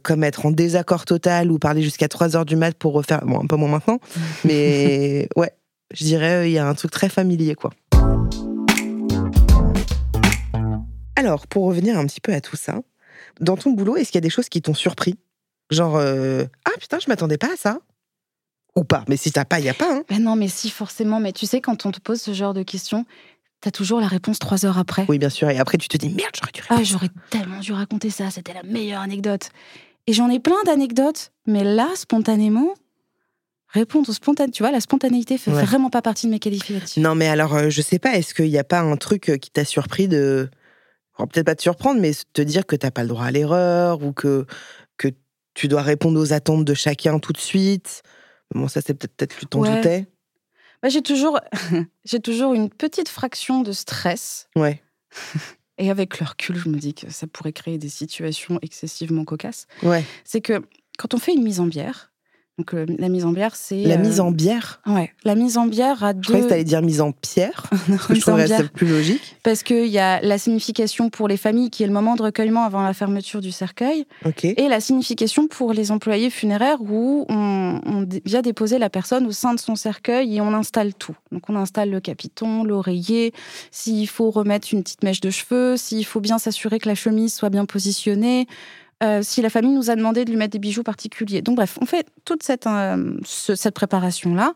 [0.01, 3.21] comme être en désaccord total ou parler jusqu'à 3 heures du mat pour refaire.
[3.25, 3.99] Bon, un peu moins maintenant,
[4.45, 5.51] mais ouais,
[5.93, 7.71] je dirais il y a un truc très familier quoi.
[11.19, 12.79] Alors, pour revenir un petit peu à tout ça,
[13.41, 15.15] dans ton boulot, est-ce qu'il y a des choses qui t'ont surpris?
[15.69, 17.79] Genre, euh, ah putain, je m'attendais pas à ça?
[18.77, 19.03] Ou pas?
[19.09, 19.93] Mais si t'as pas, il y a pas.
[19.97, 20.03] Hein.
[20.09, 21.19] Ben non, mais si, forcément.
[21.19, 23.05] Mais tu sais, quand on te pose ce genre de questions,
[23.59, 25.05] t'as toujours la réponse trois heures après.
[25.09, 25.49] Oui, bien sûr.
[25.49, 26.61] Et après, tu te dis merde, j'aurais dû.
[26.69, 29.49] Ah, j'aurais tellement dû raconter ça, c'était la meilleure anecdote.
[30.07, 32.73] Et j'en ai plein d'anecdotes, mais là, spontanément,
[33.67, 35.63] répondre spontanément, tu vois, la spontanéité fait Ouais.
[35.65, 36.97] vraiment pas partie de mes qualificatifs.
[37.03, 39.37] Non, mais alors, euh, je sais pas, est-ce qu'il n'y a pas un truc euh,
[39.37, 40.49] qui t'a surpris de.
[41.27, 44.13] Peut-être pas te surprendre, mais te dire que t'as pas le droit à l'erreur ou
[44.13, 44.45] que,
[44.97, 45.09] que
[45.53, 48.03] tu dois répondre aux attentes de chacun tout de suite.
[48.55, 49.75] Bon, ça, c'est peut-être plus ton Ouais.
[49.75, 50.07] doutais.
[50.81, 51.39] Bah, j'ai toujours,
[52.05, 54.47] j'ai toujours une petite fraction de stress.
[54.55, 54.81] Ouais.
[55.77, 59.65] Et avec le recul, je me dis que ça pourrait créer des situations excessivement cocasses.
[59.83, 60.03] Ouais.
[60.23, 60.61] C'est que
[60.97, 62.08] quand on fait une mise en bière,
[62.59, 64.81] donc euh, la mise en bière, c'est La euh, mise en bière.
[64.85, 66.45] ouais, la mise en bière a Je croyais deux.
[66.45, 67.63] que t'allais dire mise en pierre.
[67.87, 69.37] Non, que je trouverais ça plus logique.
[69.43, 72.65] Parce qu'il y a la signification pour les familles, qui est le moment de recueillement
[72.65, 74.43] avant la fermeture du cercueil, Ok.
[74.43, 79.53] et la signification pour les employés funéraires, où on, vient déposer la personne au sein
[79.53, 81.15] de son cercueil et on installe tout.
[81.31, 83.33] Donc on installe le capiton, l'oreiller,
[83.71, 87.33] s'il faut remettre une petite mèche de cheveux, s'il faut bien s'assurer que la chemise
[87.33, 88.47] soit bien positionnée,
[89.03, 91.41] euh, si la famille nous a demandé de lui mettre des bijoux particuliers.
[91.41, 94.53] Donc bref, on fait toute cette, euh, ce- cette préparation-là.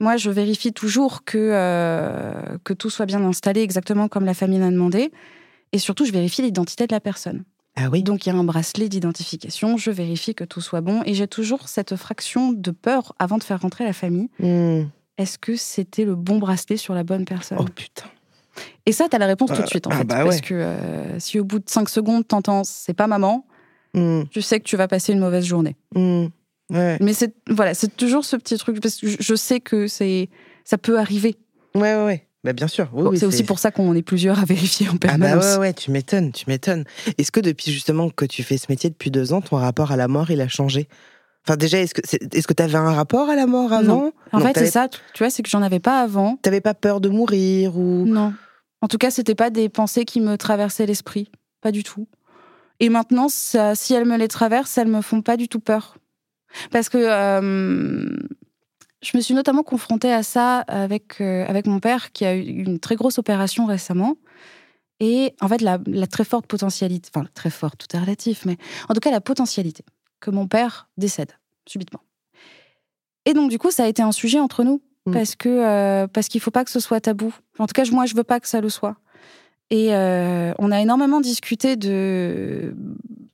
[0.00, 2.32] Moi, je vérifie toujours que, euh,
[2.64, 5.10] que tout soit bien installé exactement comme la famille l'a demandé.
[5.72, 7.44] Et surtout, je vérifie l'identité de la personne.
[7.76, 8.02] Ah oui.
[8.02, 11.02] Donc, il y a un bracelet d'identification, je vérifie que tout soit bon.
[11.04, 14.28] Et j'ai toujours cette fraction de peur avant de faire rentrer la famille.
[14.40, 14.84] Hmm.
[15.16, 17.58] Est-ce que c'était le bon bracelet sur la bonne personne?
[17.60, 18.06] Oh putain.
[18.86, 20.04] Et ça, tu as la réponse tout de suite, en ah fait.
[20.04, 23.44] bah Parce que euh, si au bout de 5 secondes, t'entends c'est pas maman,
[23.94, 24.22] Hmm.
[24.30, 25.76] tu sais que tu vas passer une mauvaise journée.
[26.70, 26.98] Ouais.
[27.00, 30.28] Mais c'est voilà, c'est toujours ce petit truc parce que je- sais que c'est
[30.64, 31.36] ça peut arriver.
[31.74, 32.24] Ouais, ouais, ouais.
[32.44, 32.88] Bah, bien sûr.
[32.92, 35.44] Oui, Bon, oui, c'est aussi pour ça qu'on est plusieurs à vérifier en Ah permanence.
[35.44, 36.84] bah ouais, ouais, tu m'étonnes, tu m'étonnes.
[37.16, 39.96] Est-ce que depuis justement que tu fais ce métier depuis deux ans, ton rapport à
[39.96, 40.88] la mort, il a changé?
[41.46, 42.02] Enfin déjà, est-ce que
[42.36, 44.12] est-ce que t'avais un rapport à la mort avant?
[44.32, 44.88] En Non, fait, t'avais- c'est ça.
[44.88, 46.36] Tu tu vois, c'est que j'en avais pas avant.
[46.42, 48.34] T'avais pas peur de mourir ou Non.
[48.82, 51.30] En tout cas, c'était pas des pensées qui me traversaient l'esprit.
[51.62, 52.06] Pas du tout.
[52.80, 55.96] Et maintenant, ça- si elles me les traversent, elles me font pas du tout peur.
[56.70, 58.16] Parce que euh,
[59.02, 62.40] je me suis notamment confrontée à ça avec, euh, avec mon père qui a eu
[62.42, 64.16] une très grosse opération récemment.
[65.00, 68.56] Et en fait, la, la très forte potentialité, enfin très forte, tout est relatif, mais
[68.88, 69.84] en tout cas la potentialité
[70.20, 71.32] que mon père décède
[71.68, 72.00] subitement.
[73.26, 75.12] Et donc du coup, ça a été un sujet entre nous Mm.
[75.12, 77.32] parce que euh, parce qu'il faut pas que ce soit tabou.
[77.58, 78.96] En tout cas, moi, je veux pas que ça le soit.
[79.70, 82.74] Et euh, on a énormément discuté de,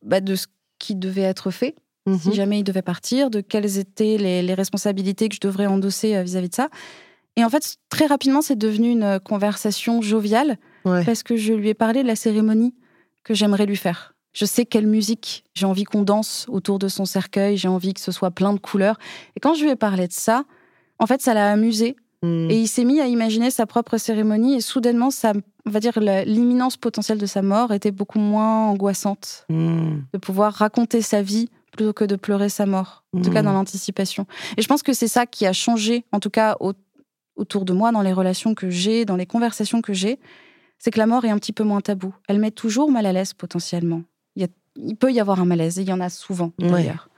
[0.03, 0.47] bah, de ce
[0.79, 1.75] qui devait être fait
[2.21, 2.35] si Mhm.
[2.35, 6.23] jamais il devait partir, de quelles étaient les, les responsabilités que je devrais endosser euh,
[6.23, 6.69] vis-à-vis de ça.
[7.37, 11.03] Et en fait, très rapidement, c'est devenu une conversation joviale Ouais.
[11.03, 12.75] parce que je lui ai parlé de la cérémonie
[13.23, 14.15] que j'aimerais lui faire.
[14.35, 18.01] Je sais quelle musique, j'ai envie qu'on danse autour de son cercueil, j'ai envie que
[18.01, 18.99] ce soit plein de couleurs.
[19.35, 20.45] Et quand je lui ai parlé de ça,
[20.99, 21.97] en fait, ça l'a amusé.
[22.25, 22.51] Mm.
[22.51, 24.55] Et il s'est mis à imaginer sa propre cérémonie.
[24.57, 25.33] Et soudainement, ça,
[25.67, 29.45] on va dire, l'imminence potentielle de sa mort était beaucoup moins angoissante.
[29.49, 29.99] Mm.
[30.13, 33.05] De pouvoir raconter sa vie plutôt que de pleurer sa mort.
[33.17, 33.47] En tout cas, Mhm.
[33.47, 34.27] dans l'anticipation.
[34.57, 36.73] Et je pense que c'est ça qui a changé, en tout cas au-
[37.37, 40.21] autour de moi, dans les relations que j'ai, dans les conversations que j'ai.
[40.79, 42.15] C'est que la mort est un petit peu moins tabou.
[42.29, 44.03] Elle met toujours mal à l'aise potentiellement.
[44.37, 46.53] Il, y a- il peut y avoir un malaise, et il y en a souvent
[46.61, 46.71] Ouais.
[46.71, 47.09] d'ailleurs.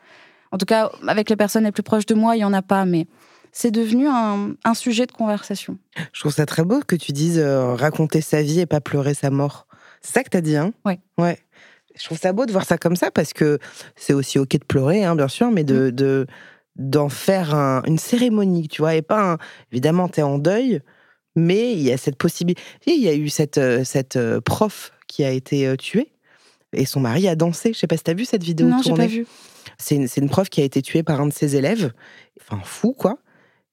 [0.53, 2.63] En tout cas, avec les personnes les plus proches de moi, il y en a
[2.63, 3.07] pas, mais
[3.53, 5.79] c'est devenu un, un sujet de conversation.
[6.13, 9.15] Je trouve ça très beau que tu dises euh, raconter sa vie et pas pleurer
[9.15, 9.67] sa mort.
[10.03, 10.73] C'est ça que t'as dit, hein?
[10.85, 11.01] Ouais.
[11.19, 11.39] Ouais.
[11.99, 13.59] Je trouve ça beau de voir ça comme ça parce que
[13.97, 16.27] c'est aussi ok de pleurer, hein, bien sûr, mais de de-
[16.77, 19.39] d'en faire un- une cérémonie, tu vois, et pas un-
[19.73, 20.83] évidemment t'es en deuil,
[21.35, 22.61] mais il y a cette possibilité.
[22.87, 26.13] Il y a eu cette euh, cette euh, prof qui a été tuée
[26.75, 27.73] et son mari a dansé.
[27.73, 29.05] Je sais pas si t'as vu cette vidéo non, j'ai tournée.
[29.07, 29.27] pas vu.
[29.79, 31.93] C'est une, c'est une prof qui a été tuée par un de ses élèves.
[32.43, 33.19] Enfin, fou, quoi.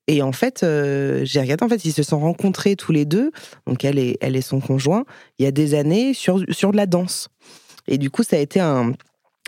[0.08, 3.32] Et en fait, euh, j'ai regardé, en fait, ils se sont rencontrés tous les deux.
[3.68, 5.06] Donc, elle et, elle et son conjoint,
[5.40, 7.30] il y a des années, sur, sur de la danse.
[7.88, 8.94] Et du coup, ça a été un,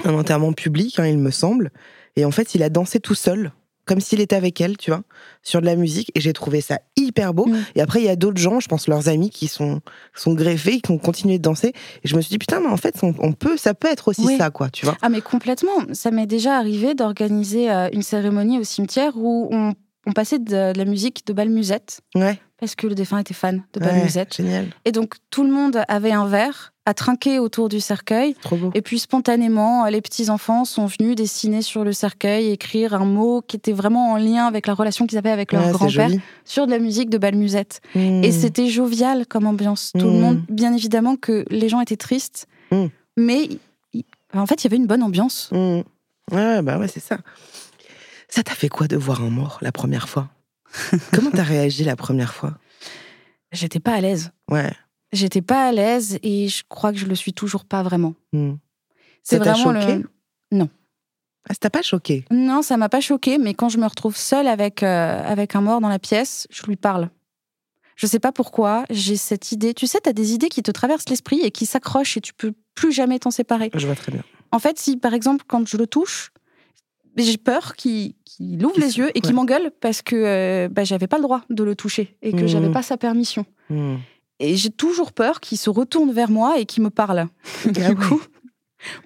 [0.04, 1.72] un enterrement public, hein, il me semble.
[2.16, 3.52] Et en fait, il a dansé tout seul,
[3.86, 5.04] comme s'il était avec elle, tu vois,
[5.44, 6.10] sur de la musique.
[6.16, 7.46] Et j'ai trouvé ça hyper beau.
[7.48, 7.58] Mm.
[7.76, 9.82] Et après, il y a d'autres gens, je pense leurs amis, qui sont,
[10.14, 11.74] sont greffés, qui ont continué de danser.
[12.04, 14.08] Et je me suis dit, putain, mais en fait, on, on peut, ça peut être
[14.08, 14.38] aussi Oui.
[14.38, 14.98] ça, quoi, tu vois.
[15.02, 15.72] Ah mais complètement.
[15.92, 19.74] Ça m'est déjà arrivé d'organiser euh, une cérémonie au cimetière où on,
[20.06, 22.40] on passait de, de la musique de Balmusette Ouais.
[22.60, 24.36] parce que le défunt était fan de Ouais, Balmusette.
[24.36, 24.68] génial.
[24.86, 28.36] Et donc tout le monde avait un verre à trinquer autour du cercueil.
[28.42, 28.70] Trop beau.
[28.76, 33.42] Et puis spontanément, les petits enfants sont venus dessiner sur le cercueil, écrire un mot
[33.42, 36.12] qui était vraiment en lien avec la relation qu'ils avaient avec leur Ouais, grand-père
[36.46, 37.82] sur de la musique de Balmusette.
[37.96, 38.24] Mm.
[38.24, 39.92] Et c'était jovial comme ambiance.
[39.98, 40.20] Tout le Mm.
[40.22, 42.86] monde, bien évidemment que les gens étaient tristes, Mm.
[43.18, 43.50] mais
[44.36, 45.50] en fait, il y avait une bonne ambiance.
[45.52, 45.82] Mm.
[46.32, 47.18] Ouais, bah ouais, c'est ça.
[48.30, 50.30] Ça t'a fait quoi de voir un mort la première fois?
[51.14, 52.58] Comment t'as réagi la première fois?
[53.52, 54.32] J'étais pas à l'aise.
[54.52, 54.72] Ouais.
[55.14, 58.16] J'étais pas à l'aise et je crois que je le suis toujours pas vraiment.
[58.34, 58.56] Mm.
[59.24, 60.04] C'est vraiment choqué?
[60.52, 60.68] Le.
[61.48, 62.26] Ah, ça t'a pas choqué?
[62.32, 65.62] Non, ça m'a pas choqué, mais quand je me retrouve seule avec, euh, avec un
[65.62, 67.10] mort dans la pièce, je lui parle.
[67.96, 69.74] Je sais pas pourquoi, j'ai cette idée.
[69.74, 72.54] Tu sais, t'as des idées qui te traversent l'esprit et qui s'accrochent et tu peux
[72.74, 73.70] plus jamais t'en séparer.
[73.74, 74.24] Je vois très bien.
[74.52, 76.32] En fait, si par exemple, quand je le touche,
[77.24, 78.14] j'ai peur qu'il
[78.66, 79.36] ouvre les yeux et qu'il ouais.
[79.36, 82.68] m'engueule parce que euh, bah, j'avais pas le droit de le toucher et que j'avais
[82.68, 82.74] Mhm.
[82.74, 83.46] pas sa permission.
[83.70, 83.96] Mm.
[84.40, 87.20] Et j'ai toujours peur qu'il se retourne vers moi et qu'il me parle.
[87.66, 87.96] Ah du ouais.
[87.96, 88.22] coup,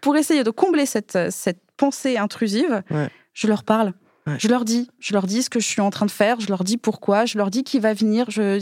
[0.01, 3.09] pour essayer de combler cette, cette pensée intrusive, Ouais.
[3.33, 3.93] je leur parle.
[4.29, 4.37] Ouais.
[4.39, 6.47] Je leur dis, je leur dis ce que je suis en train de faire, je
[6.47, 8.29] leur dis pourquoi, je leur dis qui va venir.
[8.29, 8.59] Je,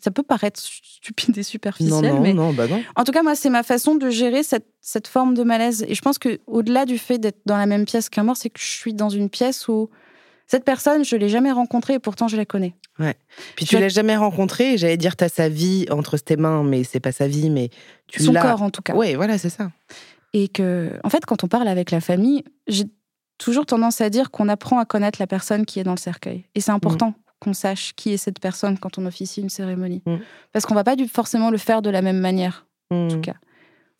[0.00, 2.82] ça peut paraître stupide et superficiel, Non, non, mais non, bah non.
[2.96, 5.84] en tout cas, moi, c'est ma façon de gérer cette, cette forme de malaise.
[5.88, 8.50] Et je pense que au-delà du fait d'être dans la même pièce qu'un mort, c'est
[8.50, 9.90] que je suis dans une pièce où
[10.46, 12.74] cette personne, je l'ai jamais rencontrée et pourtant je la connais.
[13.56, 16.84] Puis tu l'as jamais rencontré, et j'allais dire t'as sa vie entre tes mains, mais
[16.84, 17.70] c'est pas sa vie, mais
[18.06, 18.94] tu Son corps, en tout cas.
[18.94, 19.70] Ouais, voilà, c'est ça.
[20.32, 22.84] Et que, en fait, quand on parle avec la famille, j'ai
[23.38, 26.46] toujours tendance à dire qu'on apprend à connaître la personne qui est dans le cercueil.
[26.54, 30.02] Et c'est important qu'on sache qui est cette personne quand on officie une cérémonie.
[30.06, 30.16] Mm.
[30.52, 33.08] Parce qu'on va pas du- forcément le faire de la même manière, en Mm.
[33.08, 33.34] tout cas.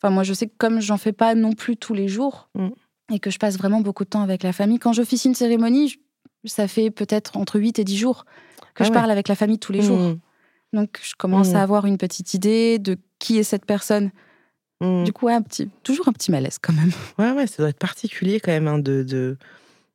[0.01, 2.69] Enfin, moi, je sais que comme j'en fais pas non plus tous les jours, Mm.
[3.13, 5.95] et que je passe vraiment beaucoup de temps avec la famille, quand j'officie une cérémonie,
[6.45, 8.25] ça fait peut-être entre 8 et 10 jours
[8.73, 8.93] que Ah je ouais.
[8.93, 9.99] parle avec la famille tous les jours.
[9.99, 10.19] Mm.
[10.73, 11.55] Donc, je commence Mm.
[11.57, 14.11] à avoir une petite idée de qui est cette personne.
[14.81, 15.03] Mm.
[15.05, 16.91] Du coup, ouais, un petit, toujours un petit malaise quand même.
[17.17, 19.37] Ouais, ouais, ça doit être particulier quand même, hein, de, de-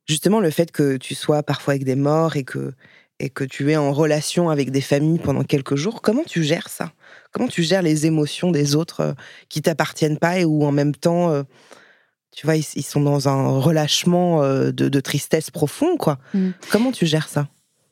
[0.07, 2.73] Justement, le fait que tu sois parfois avec des morts et que,
[3.19, 6.69] et que tu es en relation avec des familles pendant quelques jours, comment tu gères
[6.69, 6.91] ça?
[7.31, 9.13] Comment tu gères les émotions des autres euh,
[9.47, 11.43] qui t'appartiennent pas et où en même temps, euh,
[12.35, 16.17] tu vois, ils, ils sont dans un relâchement euh, de, de tristesse profond, quoi?
[16.33, 16.49] Mm.
[16.71, 17.47] Comment tu gères ça?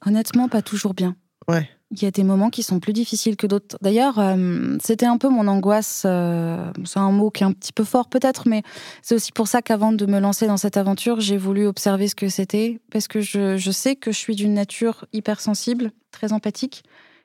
[0.05, 1.15] Honnêtement, pas toujours bien.
[1.47, 1.69] Ouais.
[1.91, 3.77] Il y a des moments qui sont plus difficiles que d'autres.
[3.81, 6.03] D'ailleurs, euh, c'était un peu mon angoisse.
[6.05, 8.61] euh, c'est un mot qui est un petit peu fort peut-être, mais
[9.01, 12.13] c'est aussi pour ça qu'avant de me lancer dans cette aventure, j'ai voulu observer ce
[12.13, 16.83] que c'était, parce que je, je sais que je suis d'une nature hypersensible, très empathique,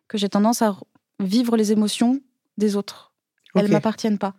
[0.09, 0.77] que j'ai tendance à
[1.21, 2.21] vivre les émotions
[2.57, 3.13] des autres.
[3.55, 3.71] Elles Ok.
[3.73, 4.35] m'appartiennent pas.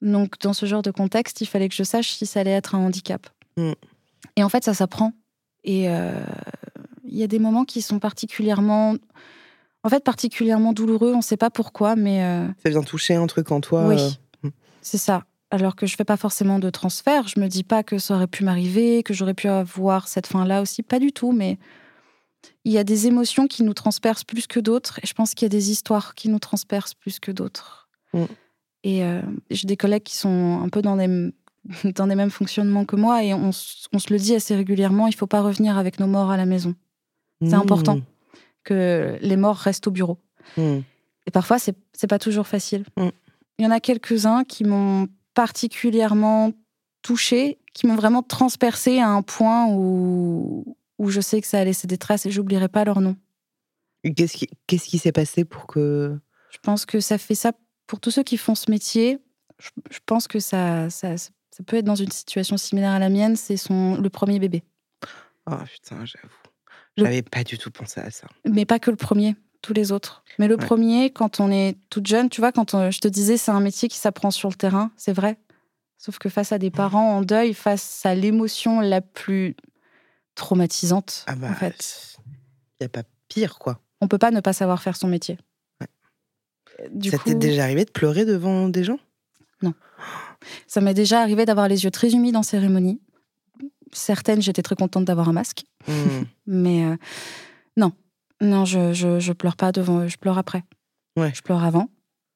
[0.00, 2.74] Donc, dans ce genre de contexte, il fallait que je sache si ça allait être
[2.74, 3.28] un handicap.
[3.56, 3.72] Mm.
[4.36, 5.12] Et en fait, ça s'apprend.
[5.64, 6.12] Et euh,
[7.12, 8.96] il y a des moments qui sont particulièrement
[9.84, 12.22] En fait, particulièrement douloureux, on ne sait pas pourquoi, mais.
[12.22, 13.86] euh, Ça vient toucher un truc en toi.
[13.86, 14.18] Oui.
[14.44, 15.24] euh, C'est ça.
[15.50, 18.26] Alors que je fais pas forcément de transfert, je me dis pas que ça aurait
[18.26, 21.58] pu m'arriver, que j'aurais pu avoir cette fin-là aussi, pas du tout, mais
[22.64, 25.44] il y a des émotions qui nous transpercent plus que d'autres, et je pense qu'il
[25.44, 27.88] y a des histoires qui nous transpercent plus que d'autres.
[28.14, 28.24] Mm.
[28.84, 29.20] Et euh,
[29.50, 31.32] j'ai des collègues qui sont un peu dans les,
[31.96, 35.26] dans les mêmes fonctionnements que moi, et on, se le dit assez régulièrement, il faut
[35.26, 36.74] pas revenir avec nos morts à la maison,
[37.44, 38.00] C'est important.
[38.64, 40.18] que les morts restent au bureau.
[40.56, 40.78] Mmh.
[41.26, 42.84] Et parfois, c'est c'est pas toujours facile.
[42.96, 43.08] Mm.
[43.58, 46.52] Il y en a quelques-uns qui m'ont particulièrement
[47.02, 51.64] touchée, qui m'ont vraiment transpercée à un point où, où je sais que ça a
[51.64, 53.16] laissé des traces et j'oublierai pas leur nom.
[54.02, 56.18] Qu'est-ce qui s'est passé pour que.
[56.50, 57.52] Je pense que ça fait ça
[57.86, 59.18] pour tous ceux qui font ce métier.
[59.58, 61.30] Je, je pense que ça, ça, ça
[61.64, 63.36] peut être dans une situation similaire à la mienne.
[63.36, 64.64] C'est son le premier bébé,
[65.48, 66.41] Oh putain, j'avoue.
[66.96, 68.26] Le- J'avais pas du tout pensé à ça.
[68.48, 70.24] mais pas que le premier, tous les autres.
[70.38, 70.64] Mais le Ouais.
[70.64, 73.60] premier, quand on est toute jeune, tu vois, quand on- je te disais, c'est un
[73.60, 75.38] métier qui s'apprend sur le terrain, c'est vrai.
[75.98, 79.56] Sauf que face à des parents en deuil, face à l'émotion la plus
[80.34, 81.48] traumatisante, Ah bah.
[81.50, 82.16] en fait,
[82.80, 83.80] Y a pas pire, quoi.
[84.00, 85.38] on peut pas ne pas savoir faire son métier.
[86.90, 88.98] Du ça coup, t'est déjà arrivé de pleurer devant des gens?
[90.66, 93.00] Ça m'est déjà arrivé d'avoir les yeux très humides en cérémonie.
[93.92, 95.92] Certaines, j'étais très contente d'avoir un masque, Mmh.
[96.46, 96.96] mais euh,
[97.76, 97.92] non,
[98.40, 100.62] non, je, je, je pleure pas devant, je pleure après.
[101.18, 101.32] Ouais.
[101.34, 101.88] Je pleure avant,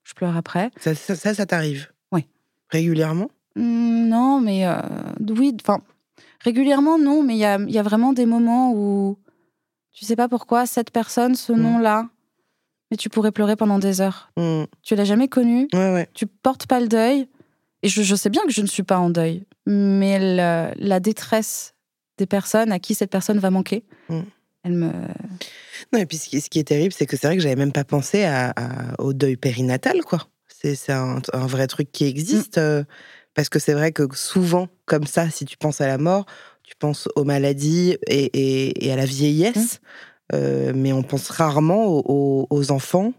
[0.05, 0.71] je pleure après.
[0.79, 1.89] Ça, ça, ça, ça t'arrive?
[2.13, 2.27] Oui.
[2.71, 3.31] Régulièrement?
[3.55, 4.81] Hmm, Non, mais euh,
[5.31, 5.81] oui, enfin,
[6.41, 9.17] régulièrement, non, mais il y a, y a vraiment des moments où
[9.93, 11.61] tu sais pas pourquoi cette personne, ce Mm.
[11.63, 12.09] nom-là,
[12.91, 14.31] mais tu pourrais pleurer pendant des heures.
[14.83, 16.09] Tu l'as jamais connu, Ouais, ouais.
[16.15, 17.29] tu portes pas le deuil,
[17.87, 21.01] et je, je sais bien que je ne suis pas en deuil, mais le- la
[21.01, 21.75] détresse
[22.19, 24.21] des personnes à qui cette personne va manquer, Mm.
[24.65, 24.91] elle me.
[25.93, 27.57] Non, et puis ce qui, ce qui est terrible, c'est que c'est vrai que j'avais
[27.57, 30.27] même pas pensé à, à- au deuil périnatal, quoi.
[30.49, 32.59] C'est un, un vrai truc qui existe.
[32.59, 32.83] euh,
[33.35, 36.25] parce que c'est vrai que souvent, comme ça, si tu penses à la mort,
[36.65, 39.81] tu penses aux maladies et, et- et à la vieillesse.
[40.35, 43.13] euh, mais on pense rarement aux, aux- aux enfants.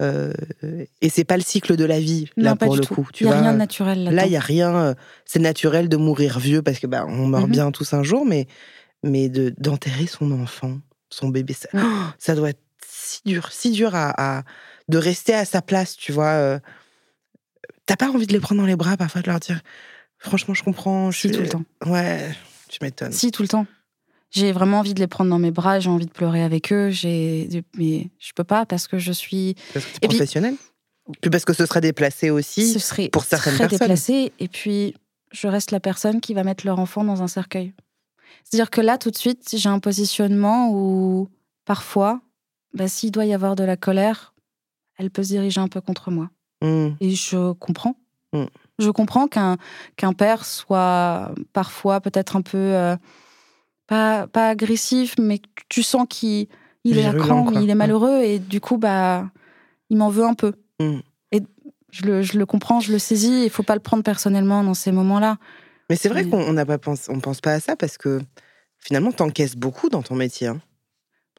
[0.00, 0.32] Euh,
[1.00, 2.94] et c'est pas le cycle de la vie, là, pas pour du le tout.
[2.94, 3.08] coup.
[3.12, 3.42] Tu Il n'y a vois.
[3.42, 4.74] rien de naturel là Là, il y a rien.
[4.76, 7.50] euh, C'est naturel de mourir vieux parce que bah, on meurt Mhm.
[7.52, 8.46] bien tous un jour, mais
[9.02, 10.78] mais de d'enterrer son enfant,
[11.10, 11.78] son bébé, ça, oh,
[12.18, 14.42] ça doit être si dur, si dur à, à-
[14.88, 16.32] de rester à sa place, tu vois.
[16.32, 16.58] euh.
[17.86, 19.60] T'as pas envie de les prendre dans les bras parfois de leur dire,
[20.18, 21.10] franchement, je comprends.
[21.10, 21.64] Je Si, suis- tout le temps.
[21.86, 22.30] Ouais,
[22.68, 23.12] tu m'étonnes.
[23.12, 23.66] Si, tout le temps.
[24.30, 26.90] J'ai vraiment envie de les prendre dans mes bras, j'ai envie de pleurer avec eux,
[26.90, 27.48] j'ai...
[27.76, 29.56] mais je peux pas parce que je suis.
[29.74, 30.54] Parce que t'es Et puis- professionnel.
[31.20, 32.72] Puis parce que ce serait déplacé aussi.
[32.72, 33.78] Ce serait pour certaines très personnes.
[33.88, 34.94] déplacé, et puis
[35.32, 37.72] je reste la personne qui va mettre leur enfant dans un cercueil.
[38.44, 41.28] C'est-à-dire que là, tout de suite, j'ai un positionnement où
[41.64, 42.20] parfois,
[42.74, 44.34] bah, s'il doit y avoir de la colère,
[44.98, 46.30] elle peut se diriger un peu contre moi.
[46.62, 46.90] Mm.
[47.00, 47.96] Et je comprends.
[48.32, 48.44] Mm.
[48.78, 49.56] Je comprends qu'un
[49.96, 52.96] qu'un père soit parfois peut-être un peu euh,
[53.90, 56.46] pas, pas agressif, mais que tu sens qu'il
[56.84, 59.28] il est à cran, il est malheureux et du coup bah
[59.90, 60.52] il m'en veut un peu.
[60.78, 61.00] Mm.
[61.32, 61.42] Et
[61.90, 63.42] je le, je le comprends, je le saisis.
[63.42, 65.38] Il faut pas le prendre personnellement dans ces moments-là.
[65.90, 68.20] Mais c'est vrai qu'on n'a pas pensé, on pense pas à ça parce que
[68.78, 70.46] finalement, t'encaisses beaucoup dans ton métier.
[70.46, 70.60] Hein.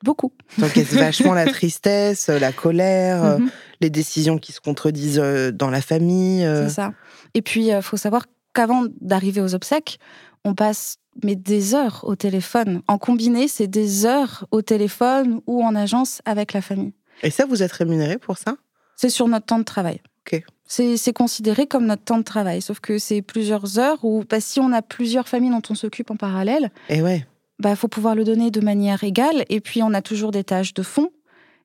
[0.03, 0.33] Beaucoup.
[0.59, 5.69] T'encaisses vachement la tristesse, la colère, euh, Mhm, les décisions qui se contredisent euh, dans
[5.69, 6.43] la famille.
[6.43, 6.67] euh.
[6.67, 6.93] C'est ça.
[7.33, 9.99] Et puis, il faut savoir qu'avant d'arriver aux obsèques,
[10.43, 12.81] on passe mais des heures au téléphone.
[12.87, 16.93] En combiné, c'est des heures au téléphone ou en agence avec la famille.
[17.23, 18.55] Et ça, vous êtes rémunéré pour ça?
[18.95, 19.99] C'est sur notre temps de travail.
[20.31, 20.43] Ok.
[20.65, 24.59] C'est considéré comme notre temps de travail, sauf que c'est plusieurs heures où bah, si
[24.61, 27.27] on a plusieurs familles dont on s'occupe en parallèle, Et ouais.
[27.59, 29.43] bah faut pouvoir le donner de manière égale.
[29.49, 31.09] Et puis on a toujours des tâches de fond.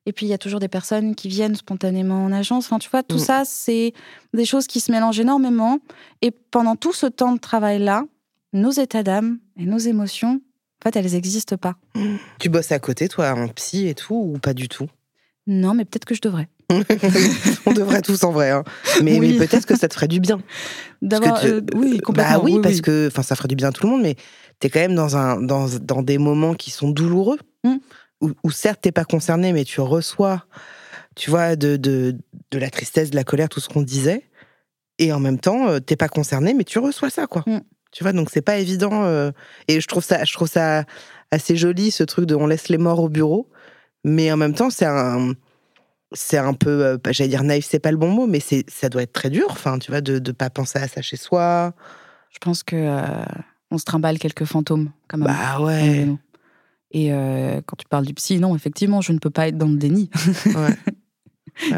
[0.05, 2.65] Et puis il y a toujours des personnes qui viennent spontanément en agence.
[2.65, 3.19] Enfin, tu vois, tout Mm.
[3.19, 3.93] ça, c'est
[4.33, 5.79] des choses qui se mélangent énormément.
[6.21, 8.03] Et pendant tout ce temps de travail-là,
[8.53, 10.41] nos états d'âme et nos émotions,
[10.79, 11.75] en fait, elles n'existent pas.
[12.39, 14.87] Tu bosses à côté, toi, en psy et tout, ou pas du tout?
[15.47, 16.49] Non, mais peut-être que je devrais.
[17.65, 18.51] On devrait tous en vrai.
[18.51, 18.63] hein.
[19.01, 19.37] Mais, Oui.
[19.37, 20.39] mais peut-être que ça te ferait du bien.
[21.01, 22.33] D'avoir, tu- euh, oui, complètement.
[22.39, 22.81] Bah oui, parce oui.
[22.81, 24.15] que enfin, ça ferait du bien à tout le monde, mais
[24.59, 27.77] t'es quand même dans, un, dans, dans des moments qui sont douloureux, Mm.
[28.21, 30.45] où, où certes t'es pas concerné, mais tu reçois,
[31.15, 32.15] tu vois, de, de,
[32.51, 34.23] de la tristesse, de la colère, tout ce qu'on disait,
[34.99, 37.43] et en même temps, euh, t'es pas concerné, mais tu reçois ça, quoi.
[37.47, 37.59] Mm.
[37.97, 39.05] Tu vois, donc c'est pas évident.
[39.05, 39.31] euh,
[39.67, 40.83] et je trouve, ça, je trouve ça
[41.31, 43.49] assez joli, ce truc de on laisse les morts au bureau,
[44.03, 45.33] mais en même temps, c'est un.
[46.13, 48.87] C'est un peu, euh, j'allais dire naïf, c'est pas le bon mot, mais c'est, ça
[48.87, 51.73] doit être très dur, enfin, tu vois, de ne pas penser à ça chez soi.
[52.29, 53.25] Je pense que euh,
[53.71, 55.27] on se trimballe quelques fantômes, quand même.
[55.27, 56.07] Bah ouais.
[56.91, 59.67] Et euh, quand tu parles du psy, non, effectivement, je ne peux pas être dans
[59.67, 60.09] le déni.
[60.45, 60.53] Ouais.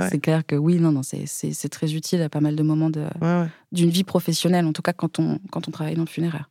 [0.10, 3.02] C'est clair que oui, non, non, c'est- très utile à pas mal de moments de-
[3.22, 6.08] Ouais, ouais, d'une vie professionnelle, en tout cas quand on, quand on travaille dans le
[6.08, 6.50] funéraire.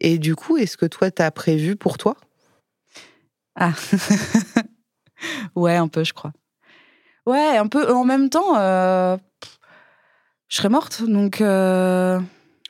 [0.00, 2.16] Et du coup, est-ce que toi, t'as prévu pour toi?
[3.54, 3.72] Ah,
[5.56, 6.32] ouais, un peu, je crois.
[7.26, 7.90] Ouais, un peu.
[7.92, 9.16] En même temps, euh,
[10.48, 11.40] je serais morte, donc.
[11.40, 12.20] euh,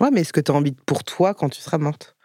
[0.01, 2.17] Ouais, mais est-ce que t'as envie de pour toi quand tu seras morte?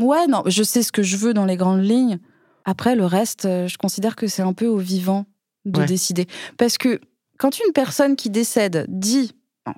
[0.00, 2.18] Ouais, non, je sais ce que je veux dans les grandes lignes.
[2.64, 5.26] Après, le reste, euh, je considère que c'est un peu au vivant
[5.64, 5.86] de Ouais.
[5.86, 6.26] décider.
[6.56, 7.00] Parce que
[7.38, 9.32] quand une personne qui décède dit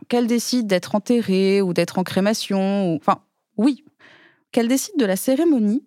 [0.08, 2.96] qu'elle décide d'être enterrée ou d'être en crémation, ou...
[2.96, 3.18] enfin,
[3.56, 3.84] oui,
[4.52, 5.84] qu'elle décide de la cérémonie,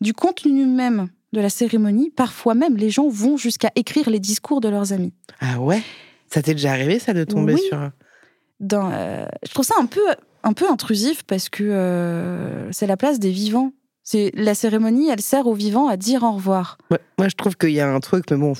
[0.00, 4.60] du contenu même de la cérémonie, parfois même les gens vont jusqu'à écrire les discours
[4.60, 5.12] de leurs amis.
[5.40, 5.82] Ah ouais?
[6.28, 7.60] Ça t'est déjà arrivé, ça, de tomber Oui.
[7.68, 7.90] sur.
[8.60, 10.00] Dans, euh, je trouve ça un peu,
[10.42, 13.72] un peu intrusif parce que euh, c'est la place des vivants.
[14.02, 16.78] C'est la cérémonie, elle sert aux vivants à dire au revoir.
[16.90, 18.52] Ouais, moi, je trouve qu'il y a un truc, mais bon,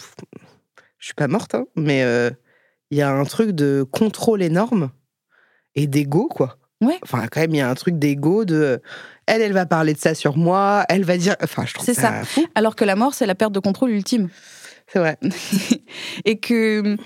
[1.06, 2.30] je suis pas morte, hein, mais euh,
[2.90, 4.90] il y a un truc de contrôle énorme
[5.76, 6.58] et d'ego, quoi.
[6.80, 6.98] Ouais.
[7.04, 8.82] Enfin, quand même, il y a un truc d'ego de.
[9.26, 11.36] Elle, elle va parler de ça sur moi, elle va dire.
[11.40, 12.44] Enfin, je trouve C'est ça, fou.
[12.56, 14.28] Alors que la mort, c'est la perte de contrôle ultime.
[14.88, 15.16] C'est vrai.
[16.24, 16.96] Et que,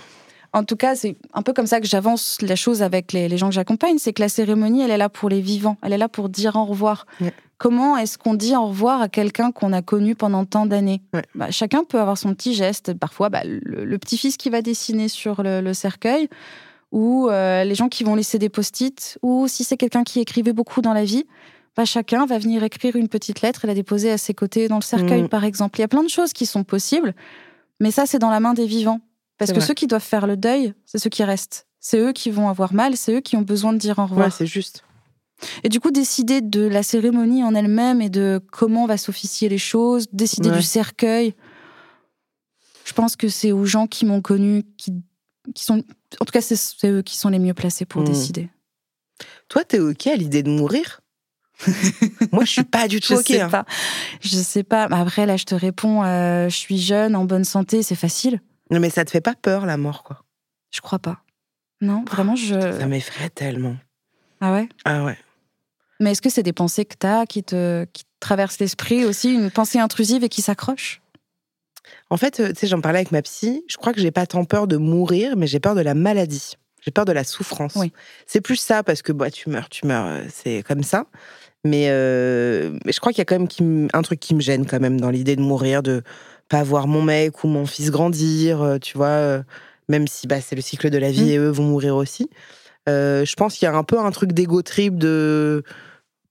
[0.53, 3.37] en tout cas, c'est un peu comme ça que j'avance la chose avec les, les
[3.39, 5.99] gens que j'accompagne, c'est que la cérémonie, elle est là pour les vivants, elle est
[5.99, 7.07] là pour dire au revoir.
[7.21, 7.33] Ouais.
[7.59, 11.03] Comment est-ce qu'on dit au revoir à quelqu'un qu'on a connu pendant tant d'années?
[11.13, 11.23] Ouais.
[11.35, 12.95] Bah, Chacun peut avoir son petit geste.
[12.95, 16.29] Parfois, bah, le, le petit-fils qui va dessiner sur le, le cercueil,
[16.91, 20.55] ou euh, les gens qui vont laisser des post-it, ou si c'est quelqu'un qui écrivait
[20.55, 21.27] beaucoup dans la vie,
[21.77, 24.77] bah, chacun va venir écrire une petite lettre et la déposer à ses côtés dans
[24.79, 25.29] le cercueil, Mm.
[25.29, 25.79] par exemple.
[25.79, 27.15] Il y a plein de choses qui sont possibles,
[27.79, 29.01] mais ça, c'est dans la main des vivants.
[29.41, 29.67] Parce que vrai.
[29.67, 31.67] ceux qui doivent faire le deuil, c'est ceux qui restent.
[31.81, 34.27] C'est eux qui vont avoir mal, c'est eux qui ont besoin de dire au revoir.
[34.27, 34.85] Ouais, c'est juste.
[35.65, 39.49] et du coup, décider de la cérémonie en elle-même et de comment on va s'officier
[39.49, 40.57] les choses, décider Ouais.
[40.59, 41.35] du cercueil,
[42.85, 44.93] je pense que c'est aux gens qui m'ont connu, qui,
[45.55, 45.83] qui sont.
[46.21, 46.57] En tout cas, c'est
[46.91, 48.07] eux qui sont les mieux placés pour Mm.
[48.07, 48.51] décider.
[49.49, 51.01] Toi, t'es OK à l'idée de mourir?
[52.33, 53.27] Moi, je suis pas du tout Je OK.
[53.27, 53.49] sais hein.
[53.51, 53.65] pas.
[54.21, 54.89] Je sais pas.
[54.89, 58.41] Mais Après, là, je te réponds, euh, je suis jeune, en bonne santé, c'est facile.
[58.71, 60.25] Non, mais ça te fait pas peur, la mort, quoi?
[60.71, 61.23] Je crois pas.
[61.81, 62.61] Non, vraiment, je.
[62.61, 63.77] Ça m'effraie tellement.
[64.41, 64.69] Ah ouais?
[64.85, 65.19] Ah ouais.
[65.99, 69.05] Mais est-ce que c'est des pensées que tu as qui te, qui te traversent l'esprit
[69.05, 71.03] aussi, une pensée intrusive et qui s'accroche?
[72.09, 73.65] En fait, euh, tu sais, j'en parlais avec ma psy.
[73.69, 76.55] Je crois que j'ai pas tant peur de mourir, mais j'ai peur de la maladie.
[76.83, 77.75] J'ai peur de la souffrance.
[77.77, 77.93] Oui.
[78.27, 81.07] C'est plus ça parce que bah, tu meurs, tu meurs, euh, c'est comme ça.
[81.65, 84.41] Mais, euh, mais je crois qu'il y a quand même qui un truc qui me
[84.41, 86.03] gêne quand même dans l'idée de mourir, de
[86.51, 89.07] pas voir mon mec ou mon fils grandir, euh, tu vois.
[89.09, 89.43] euh,
[89.89, 91.31] même si bah, c'est le cycle de la vie Mm.
[91.31, 92.29] et eux vont mourir aussi.
[92.89, 95.63] Euh, je pense qu'il y a un peu un truc d'égo trip de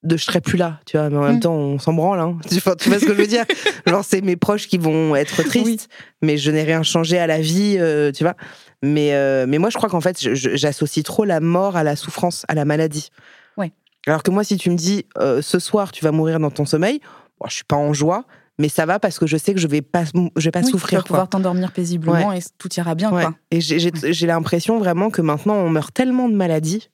[0.03, 1.39] de je serai plus là, tu vois, mais en même Mm.
[1.41, 2.37] temps on s'en branle, hein.
[2.49, 3.43] tu vois tu vois ce que je veux dire?
[3.85, 5.77] Genre c'est mes proches qui vont être tristes, Oui.
[6.21, 8.35] mais je n'ai rien changé à la vie, euh, tu vois.
[8.81, 12.45] Mais, euh, mais moi, je crois qu'en fait, j'associe trop la mort à la souffrance,
[12.47, 13.09] à la maladie.
[13.57, 13.73] Ouais.
[14.07, 16.65] Alors que moi, si tu me dis euh, ce soir, tu vas mourir dans ton
[16.65, 17.01] sommeil,
[17.41, 18.23] bon, je suis pas en joie,
[18.59, 20.65] mais ça va parce que je sais que je vais pas, je vais pas Oui,
[20.65, 20.99] Tu souffrir.
[20.99, 23.11] vas pouvoir t'endormir paisiblement et tout ira bien.
[23.11, 23.23] Ouais.
[23.23, 23.33] Quoi.
[23.49, 26.89] Et j'ai- l'impression vraiment que maintenant, on meurt tellement de maladies.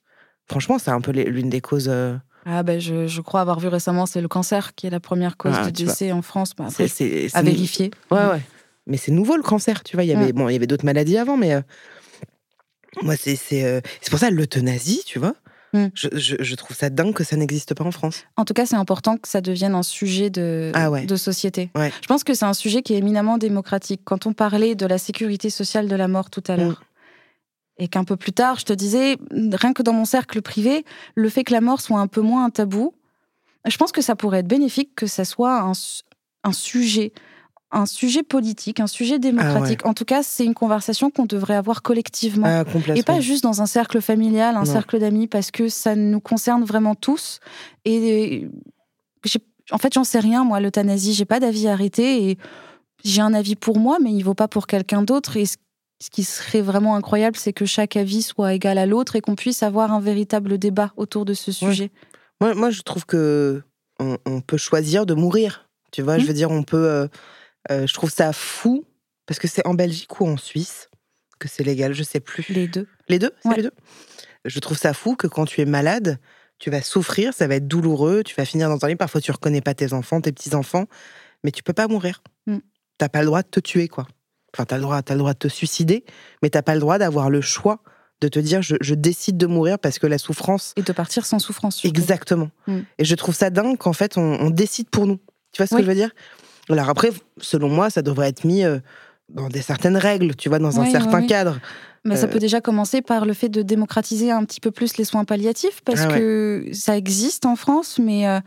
[0.47, 1.89] Franchement, c'est un peu l'une des causes.
[1.89, 4.99] euh, Ah ben, je, je crois avoir vu récemment, c'est le cancer qui est la
[4.99, 6.51] première cause Ah, de décès en France.
[6.55, 6.88] Bah, c'est- après,
[7.30, 7.89] c'est- à vérifier.
[8.11, 8.41] Ouais, ouais.
[8.86, 10.03] Mais c'est nouveau le cancer, tu vois.
[10.03, 10.34] Il y avait, Ouais.
[10.34, 11.61] bon, il y avait d'autres maladies avant, mais euh,
[13.01, 15.34] moi, c'est c'est euh, c'est pour ça l'euthanasie, tu vois.
[15.76, 15.91] Mm.
[15.93, 18.23] Je, je- je trouve ça dingue que ça n'existe pas en France.
[18.38, 21.05] En tout cas, c'est important que ça devienne un sujet de, Ah ouais.
[21.05, 21.69] de société.
[21.76, 21.91] Ouais.
[22.01, 24.01] Je pense que c'est un sujet qui est éminemment démocratique.
[24.05, 27.84] Quand on parlait de la sécurité sociale de la mort tout à l'heure, Mm.
[27.84, 31.30] et qu'un peu plus tard, je te disais, rien que dans mon cercle privé, le
[31.30, 32.93] fait que la mort soit un peu moins un tabou,
[33.67, 35.59] je pense que ça pourrait être bénéfique que ça soit
[36.43, 37.11] un sujet,
[37.72, 39.86] un sujet politique, un sujet démocratique.
[39.86, 42.45] En tout cas, c'est une conversation qu'on devrait avoir collectivement.
[42.47, 42.63] Ah.
[42.95, 44.66] Et pas juste dans un cercle familial, un Non.
[44.66, 47.39] cercle d'amis, parce que ça nous concerne vraiment tous.
[47.84, 48.47] Et
[49.72, 52.30] en fait, j'en sais rien, moi, l'euthanasie, j'ai pas d'avis arrêté.
[52.30, 52.38] Et
[53.03, 55.38] j'ai un avis pour moi, mais il vaut pas pour quelqu'un d'autre.
[55.38, 55.57] Et ce
[56.03, 59.36] ce qui serait vraiment incroyable, c'est que chaque avis soit égal à l'autre et qu'on
[59.36, 61.89] puisse avoir un véritable débat autour de ce sujet.
[62.41, 63.63] Moi, moi, je trouve que
[64.01, 65.70] on, on peut choisir de mourir.
[65.93, 66.28] Tu vois, je Mm.
[66.28, 66.86] veux dire, on peut.
[66.86, 67.07] euh,
[67.70, 68.86] je trouve ça fou
[69.26, 70.89] parce que c'est en Belgique ou en Suisse
[71.39, 72.45] que c'est légal, je sais plus.
[72.49, 72.88] Les deux.
[73.09, 73.55] Les deux C'est Ouais.
[73.57, 73.72] les deux
[74.45, 76.20] Je trouve ça fou que quand tu es malade,
[76.59, 78.95] tu vas souffrir, ça va être douloureux, tu vas finir dans un lit.
[78.95, 80.86] Parfois, tu reconnais pas tes enfants, tes petits-enfants,
[81.43, 82.22] mais tu peux pas mourir.
[82.47, 82.59] Mm.
[82.97, 84.07] T'as pas le droit de te tuer, quoi.
[84.53, 86.05] Enfin, t'as le droit, as le droit de te suicider,
[86.41, 87.82] mais t'as pas le droit d'avoir le choix
[88.22, 90.72] de te dire je, je décide de mourir parce que la souffrance.
[90.78, 91.76] Et de partir sans souffrance.
[91.76, 91.99] surtout.
[91.99, 92.49] Exactement.
[92.68, 92.80] Mm.
[92.99, 95.18] Et je trouve ça dingue qu'en fait, on, on décide pour nous.
[95.51, 95.82] Tu vois ce Oui.
[95.82, 96.11] que je veux dire?
[96.70, 98.80] Alors après, selon moi, ça devrait être mis euh,
[99.30, 101.28] dans des certaines règles, tu vois, dans un Oui, certain oui.
[101.28, 101.59] cadre.
[102.03, 104.97] Mais ça Euh, peut déjà commencer par le fait de démocratiser un petit peu plus
[104.97, 106.20] les soins palliatifs, parce Ah ouais.
[106.20, 108.39] que ça existe en France, mais euh,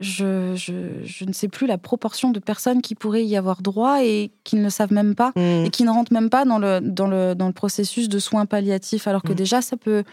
[0.00, 0.72] je, je,
[1.04, 4.56] je ne sais plus la proportion de personnes qui pourraient y avoir droit et qui
[4.56, 7.06] ne le savent même pas, hmm, et qui ne rentrent même pas dans le, dans
[7.06, 9.36] le, dans le processus de soins palliatifs, alors que Mm.
[9.36, 10.04] déjà, ça peut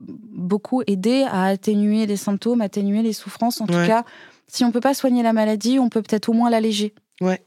[0.00, 3.60] beaucoup aider à atténuer les symptômes, atténuer les souffrances.
[3.60, 3.72] En Ouais.
[3.82, 4.04] tout cas,
[4.46, 6.94] si on peut pas soigner la maladie, on peut peut-être au moins l'alléger.
[7.20, 7.42] Ouais.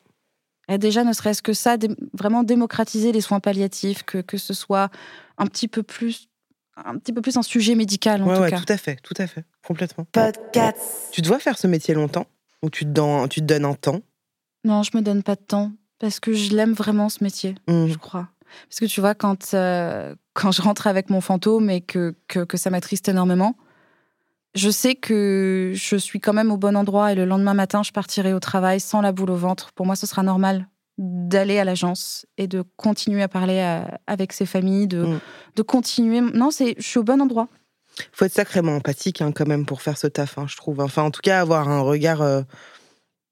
[0.70, 1.78] Et déjà, ne serait-ce que ça,
[2.14, 4.90] vraiment démocratiser les soins palliatifs, que, que ce soit
[5.38, 6.28] un petit peu plus
[6.86, 8.60] un petit peu plus un sujet médical en Ouais, tout ouais, cas.
[8.60, 10.06] tout à fait, tout à fait, complètement.
[11.12, 12.28] Tu te vois faire ce métier longtemps
[12.62, 14.02] Ou tu te, don- tu te donnes un temps?
[14.64, 17.88] Non, je me donne pas de temps parce que je l'aime vraiment ce métier, Hmm,
[17.88, 18.28] je crois.
[18.70, 22.44] Parce que tu vois, quand, euh, quand je rentre avec mon fantôme et que, que,
[22.44, 23.56] que ça m'attriste énormément,
[24.58, 27.92] je sais que je suis quand même au bon endroit et le lendemain matin, je
[27.92, 29.72] partirai au travail sans la boule au ventre.
[29.74, 34.34] Pour moi, ce sera normal d'aller à l'agence et de continuer à parler à- avec
[34.34, 35.20] ses familles, de, Mm.
[35.56, 36.22] de continuer.
[36.22, 37.48] Non, c'est, je suis au bon endroit.
[38.12, 40.80] faut être sacrément empathique hein, quand même pour faire ce taf, hein, je trouve.
[40.82, 42.22] Enfin, en tout cas, avoir un regard.
[42.22, 42.42] euh,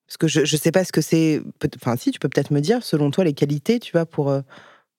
[0.07, 1.41] Parce que je, je sais pas ce que c'est.
[1.81, 4.41] Enfin, si, tu peux peut-être me dire, selon toi, les qualités, tu vois, pour, euh,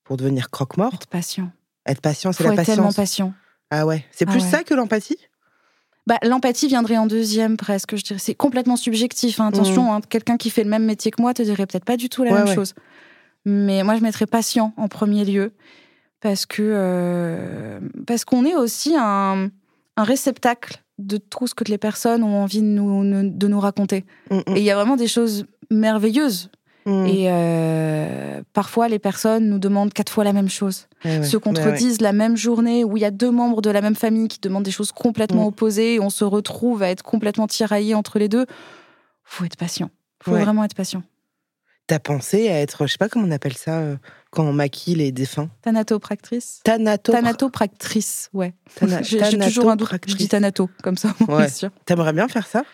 [0.04, 0.94] pour devenir croque-mort?
[0.94, 1.50] Être patient.
[1.86, 2.96] Être patient, c'est la être tellement patience.
[2.96, 3.34] patient.
[3.70, 4.50] Ah ouais, c'est Ah plus ouais.
[4.50, 5.18] ça que l'empathie?
[6.06, 8.20] Bah, l'empathie viendrait en deuxième presque, je dirais.
[8.20, 9.40] C'est complètement subjectif.
[9.40, 9.48] hein.
[9.48, 12.08] Attention, hein, quelqu'un qui fait le même métier que moi te dirait peut-être pas du
[12.08, 12.32] tout la Mm.
[12.34, 12.54] Ouais, même ouais.
[12.54, 12.74] chose.
[13.44, 15.52] Mais moi, je mettrais patient en premier lieu
[16.20, 19.50] parce que euh, parce qu'on est aussi un,
[19.96, 23.60] un réceptacle de tout ce que les personnes ont envie de nous, nous- de nous
[23.60, 24.04] raconter.
[24.30, 26.50] Mm, mm, Et il y a vraiment des choses merveilleuses.
[26.86, 27.06] Mm.
[27.06, 31.42] Et euh, parfois, les personnes nous demandent quatre fois la même chose Ouais, se Ouais,
[31.42, 34.38] contredisent la même journée, où il y a deux membres de la même famille qui
[34.40, 35.48] demandent des choses complètement Mm.
[35.48, 38.46] opposées, et on se retrouve à être complètement tiraillé entre les deux.
[39.24, 39.90] Faut être patient.
[40.22, 40.42] Faut Ouais.
[40.42, 41.02] vraiment être patient.
[41.88, 43.96] T'as pensé à être, je sais pas comment on appelle ça, euh,
[44.32, 45.48] quand on maquille les défunts?
[45.62, 47.12] Thanatopractrice Thanato.
[47.12, 48.54] Thanatopractrice, ouais.
[48.74, 49.88] Thana- J'ai toujours un doute.
[50.08, 51.44] Je dis thanato, comme ça, on Ouais.
[51.44, 51.70] est sûr.
[51.84, 52.64] T'aimerais bien faire ça?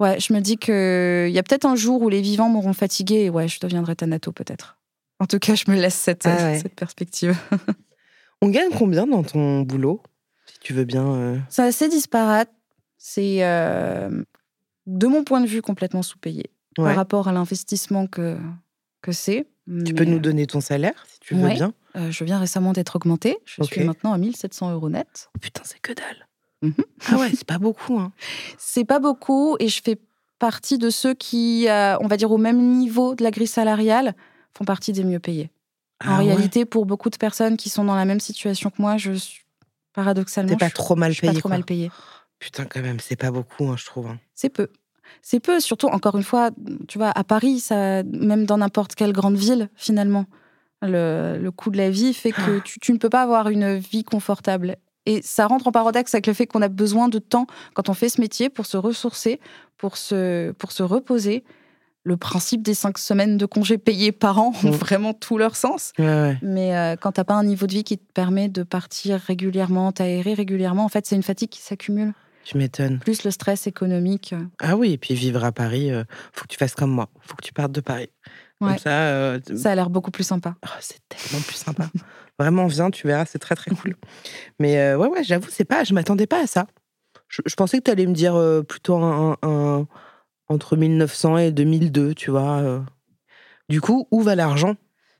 [0.00, 3.24] Ouais, je me dis qu'il y a peut-être un jour où les vivants m'auront fatigué,
[3.24, 4.78] et ouais, je deviendrai thanato peut-être.
[5.20, 6.58] En tout cas, je me laisse cette, Ah ouais.
[6.60, 7.36] cette perspective.
[8.42, 10.02] On gagne combien dans ton boulot
[10.46, 11.06] Si tu veux bien.
[11.14, 12.50] euh, C'est assez disparate.
[12.98, 14.22] C'est, euh,
[14.86, 16.50] de mon point de vue, complètement sous-payé.
[16.78, 16.84] ouais.
[16.84, 18.36] par rapport à l'investissement que,
[19.00, 19.46] que c'est.
[19.86, 21.54] Tu peux nous donner ton salaire si tu veux Ouais.
[21.54, 21.72] bien.
[21.96, 23.38] euh, je viens récemment d'être augmentée.
[23.46, 25.30] Je suis maintenant à 1700 euros net.
[25.34, 26.28] Oh, putain, c'est que dalle.
[26.62, 26.74] Mhm.
[27.08, 27.98] Ah ouais, c'est pas beaucoup.
[27.98, 28.12] Hein.
[28.58, 29.98] C'est pas beaucoup et je fais
[30.38, 34.14] partie de ceux qui, euh, on va dire, au même niveau de la grille salariale,
[34.56, 35.50] font partie des mieux payés.
[36.06, 36.24] en Ah ouais.
[36.26, 39.44] réalité, pour beaucoup de personnes qui sont dans la même situation que moi, je suis
[39.94, 40.50] paradoxalement.
[40.50, 41.40] T'es pas je- trop mal suis pas payé.
[41.40, 41.56] trop quoi.
[41.56, 41.90] mal payée.
[42.38, 44.08] Putain, quand même, c'est pas beaucoup, hein, je trouve.
[44.08, 44.18] hein.
[44.34, 44.68] C'est peu.
[45.22, 46.50] C'est peu, surtout, encore une fois,
[46.88, 50.26] tu vois, à Paris, ça, même dans n'importe quelle grande ville, finalement,
[50.82, 53.76] le, le coût de la vie fait que tu, tu ne peux pas avoir une
[53.76, 54.76] vie confortable.
[55.06, 57.94] Et ça rentre en paradoxe avec le fait qu'on a besoin de temps quand on
[57.94, 59.40] fait ce métier pour se ressourcer,
[59.78, 61.44] pour se, pour se reposer.
[62.02, 64.74] Le principe des cinq semaines de congés payés par an ont Mm.
[64.74, 65.92] vraiment tout leur sens.
[65.98, 66.38] Ouais, ouais.
[66.42, 69.90] Mais euh, quand t'as pas un niveau de vie qui te permet de partir régulièrement,
[69.90, 72.12] t'aérer régulièrement, en fait, c'est une fatigue qui s'accumule.
[72.44, 73.00] Tu m'étonnes.
[73.00, 74.32] Plus le stress économique.
[74.60, 77.08] Ah oui, et puis vivre à Paris, euh, faut que tu fasses comme moi.
[77.22, 78.08] Faut que tu partes de Paris.
[78.60, 80.54] Comme ça, euh, Ça a l'air beaucoup plus sympa.
[80.64, 81.88] oh, c'est tellement plus sympa.
[82.38, 83.96] Vraiment, viens, tu verras, c'est très très cool.
[84.60, 86.66] Mais euh, ouais, ouais, j'avoue, c'est pas, je m'attendais pas à ça.
[87.28, 89.86] Je, je pensais que tu allais me dire euh, plutôt un, un-
[90.48, 92.84] entre 1900 et 2002, tu vois.
[93.68, 94.76] Du coup, où va l'argent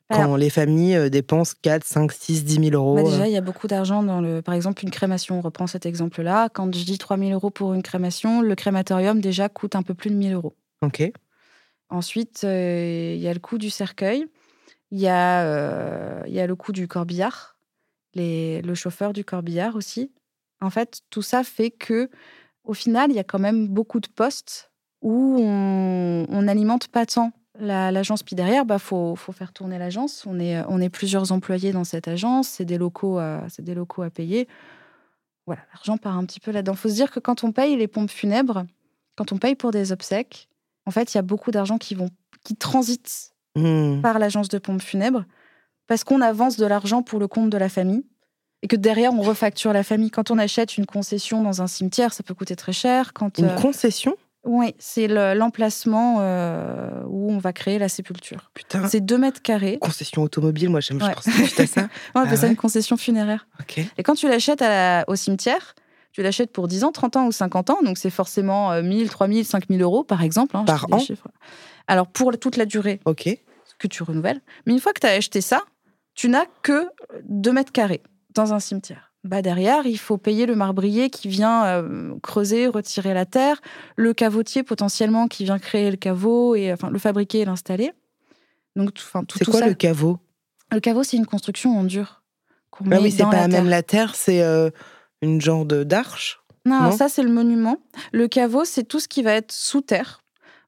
[0.09, 3.37] quand Alors- les familles dépensent 4, 5, 6, 10 000 euros Bah déjà, il y
[3.37, 4.41] a beaucoup d'argent dans le.
[4.41, 5.39] Par exemple, une crémation.
[5.39, 6.49] On reprend cet exemple-là.
[6.49, 10.11] Quand je dis 3000 euros pour une crémation, le crématorium déjà coûte un peu plus
[10.11, 10.55] de 1000 euros.
[10.83, 11.11] Ok.
[11.89, 14.27] Ensuite, euh, il y a le coût du cercueil.
[14.91, 17.57] Il y, a, euh, y a le coût du corbillard.
[18.15, 20.13] Les, le chauffeur du corbillard aussi.
[20.61, 22.09] En fait, tout ça fait que,
[22.65, 24.71] au final, il y a quand même beaucoup de postes
[25.03, 28.23] où on n'alimente pas tant la- l'agence.
[28.23, 30.25] Puis derrière, bah, faut, faut faire tourner l'agence.
[30.27, 32.49] On est, on est plusieurs employés dans cette agence.
[32.49, 34.49] C'est des, locaux à- des locaux à payer.
[35.47, 36.75] Voilà, l'argent part un petit peu là-dedans.
[36.75, 38.65] Faut se dire que quand on paye les pompes funèbres,
[39.17, 40.49] quand on paye pour des obsèques,
[40.87, 42.09] en fait, il y a beaucoup d'argent qui, vont,
[42.45, 44.03] qui transite Hmm.
[44.03, 45.25] par l'agence de pompes funèbres
[45.87, 48.05] parce qu'on avance de l'argent pour le compte de la famille
[48.63, 50.11] et que derrière, on refacture la famille.
[50.11, 53.15] Quand on achète une concession dans un cimetière, ça peut coûter très cher.
[53.15, 54.15] Quand, Une euh, concession?
[54.45, 58.51] Oui, c'est le- l'emplacement euh, où on va créer la sépulture.
[58.53, 58.87] Putain.
[58.89, 59.79] C'est 2 mètres carrés.
[59.81, 61.09] Concession automobile, moi, j'aime, Ouais.
[61.09, 61.89] je pense suite à ça.
[62.15, 63.49] On appelle Ah ça ouais une concession funéraire.
[63.59, 63.79] Ok.
[63.97, 65.75] Et quand tu l'achètes la- au cimetière,
[66.17, 69.45] Tu l'achètes pour 10 ans, 30 ans ou 50 ans, donc c'est forcément 1000, 3000,
[69.45, 70.57] 5000 euros par exemple.
[70.57, 70.99] hein, Par an.
[71.89, 73.29] Alors pour toute la durée Ok.
[73.79, 74.41] que tu renouvelles.
[74.65, 75.61] Mais une fois que tu as acheté ça,
[76.15, 76.87] tu n'as que
[77.29, 78.03] 2 mètres carrés
[78.35, 79.13] dans un cimetière.
[79.25, 83.61] Bah derrière, il faut payer le marbrier qui vient euh, creuser, retirer la terre,
[83.97, 87.93] le cavotier potentiellement qui vient créer le caveau et enfin le fabriquer et l'installer.
[88.75, 89.67] Donc tout, enfin, tout, C'est quoi ça.
[89.69, 90.19] le caveau?
[90.73, 92.23] Le caveau, c'est une construction en dur.
[92.91, 94.71] Ah oui, c'est pas la même la terre, c'est euh,
[95.27, 96.41] une genre de d'arche.
[96.65, 96.93] Non, Non?
[96.93, 97.79] ça c'est le monument.
[98.13, 100.23] Le caveau, c'est tout ce qui va être sous terre,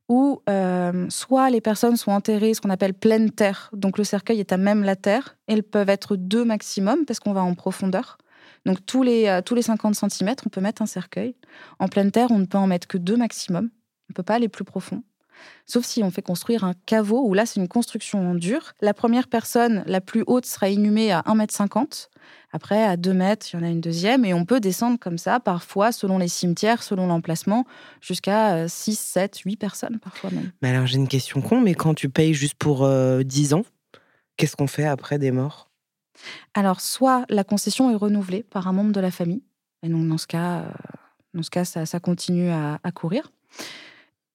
[0.08, 4.40] où euh, soit les personnes sont enterrées, ce qu'on appelle pleine terre, donc le cercueil
[4.40, 5.36] est à même la terre.
[5.48, 8.18] Elles peuvent être deux maximum parce qu'on va en profondeur.
[8.66, 11.34] Donc tous les, euh, tous les 50 cm, on peut mettre un cercueil.
[11.78, 13.64] En pleine terre, on ne peut en mettre que deux maximum.
[13.64, 15.02] On ne peut pas aller plus profond.
[15.66, 18.72] Sauf si on fait construire un caveau, où là c'est une construction en dur.
[18.80, 21.86] La première personne, la plus haute, sera inhumée à 1,50 m.
[22.52, 24.24] Après, à 2 mètres, il y en a une deuxième.
[24.24, 27.66] Et on peut descendre comme ça, parfois, selon les cimetières, selon l'emplacement,
[28.00, 30.52] jusqu'à euh, 6, 7, 8 personnes, parfois même.
[30.62, 33.64] Mais alors j'ai une question con, mais quand tu payes juste pour euh, 10 ans,
[34.36, 35.68] qu'est-ce qu'on fait après des morts?
[36.54, 39.42] Alors, soit la concession est renouvelée par un membre de la famille,
[39.82, 40.70] et donc dans ce cas, euh,
[41.34, 43.30] dans ce cas ça, ça continue à, à courir.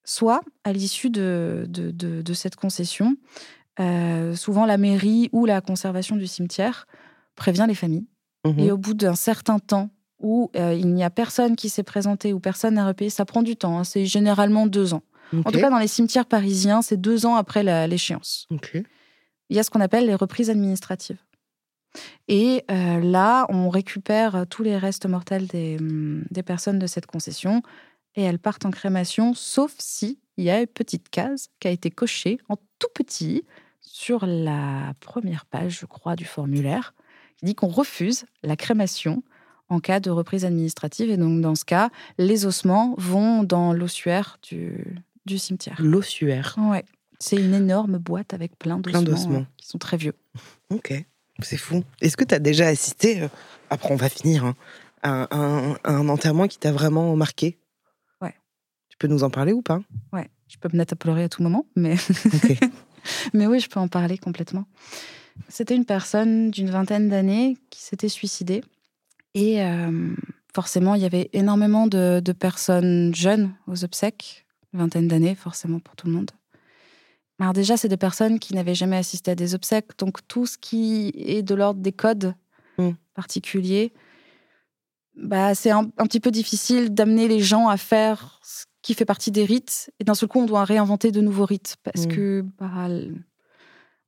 [0.05, 3.15] Soit, à l'issue de, de, de- de cette concession,
[3.79, 6.87] euh, souvent la mairie ou la conservation du cimetière
[7.35, 8.05] prévient les familles.
[8.45, 8.59] Mhm.
[8.59, 9.89] Et au bout d'un certain temps
[10.19, 13.41] où euh, il n'y a personne qui s'est présenté ou personne n'a repayé, ça prend
[13.43, 13.79] du temps.
[13.79, 15.03] hein, c'est généralement deux ans.
[15.45, 18.45] En tout cas, dans les cimetières parisiens, c'est deux ans après l'échéance
[19.49, 21.17] il y a ce qu'on appelle les reprises administratives.
[22.27, 27.05] Et euh, là, on récupère tous les restes mortels des, hum, des personnes de cette
[27.05, 27.61] concession
[28.15, 31.71] et elles partent en crémation, sauf si il y a une petite case qui a
[31.71, 33.43] été cochée en tout petit
[33.81, 36.93] sur la première page, je crois, du formulaire,
[37.37, 39.23] qui dit qu'on refuse la crémation
[39.69, 41.09] en cas de reprise administrative.
[41.09, 45.75] Et donc, dans ce cas, les ossements vont dans l'ossuaire du, du cimetière.
[45.79, 46.55] L'ossuaire.
[46.57, 46.85] Ouais.
[47.19, 50.15] C'est une énorme boîte avec plein Plein d'ossements euh, qui sont très vieux.
[50.69, 50.93] Ok.
[51.41, 51.83] C'est fou.
[52.01, 53.27] Est-ce que tu as déjà assisté, euh,
[53.69, 54.55] après on va finir, hein,
[55.01, 57.57] à un, à un enterrement qui t'a vraiment marqué?
[59.07, 59.81] Peux nous en parler ou pas?
[60.13, 61.95] Ouais, je peux me mettre à pleurer à tout moment, mais,
[63.33, 64.65] mais oui, je peux en parler complètement.
[65.49, 68.63] C'était une personne d'une vingtaine d'années qui s'était suicidée.
[69.33, 70.15] Et euh,
[70.55, 75.79] forcément, il y avait énormément de, de personnes jeunes aux obsèques, une vingtaine d'années, forcément
[75.79, 76.31] pour tout le monde.
[77.39, 80.57] Alors déjà, c'est des personnes qui n'avaient jamais assisté à des obsèques, donc tout ce
[80.57, 82.35] qui est de l'ordre des codes
[82.77, 82.91] Mm.
[83.13, 83.93] particuliers,
[85.15, 89.05] bah, c'est un, un petit peu difficile d'amener les gens à faire ce qui fait
[89.05, 89.89] partie des rites.
[89.99, 92.09] Et d'un seul coup, on doit réinventer de nouveaux rites parce Mm.
[92.09, 92.69] que bah,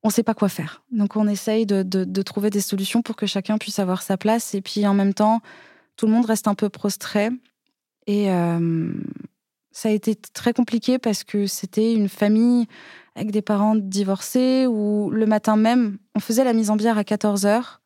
[0.02, 0.84] on ne sait pas quoi faire.
[0.92, 4.16] Donc on essaye de, de- de trouver des solutions pour que chacun puisse avoir sa
[4.16, 4.54] place.
[4.54, 5.40] Et puis en même temps,
[5.96, 7.30] tout le monde reste un peu prostré.
[8.06, 8.92] Et euh,
[9.72, 12.66] ça a été très compliqué parce que c'était une famille
[13.16, 17.02] avec des parents divorcés où le matin même, on faisait la mise en bière à
[17.02, 17.78] 14h.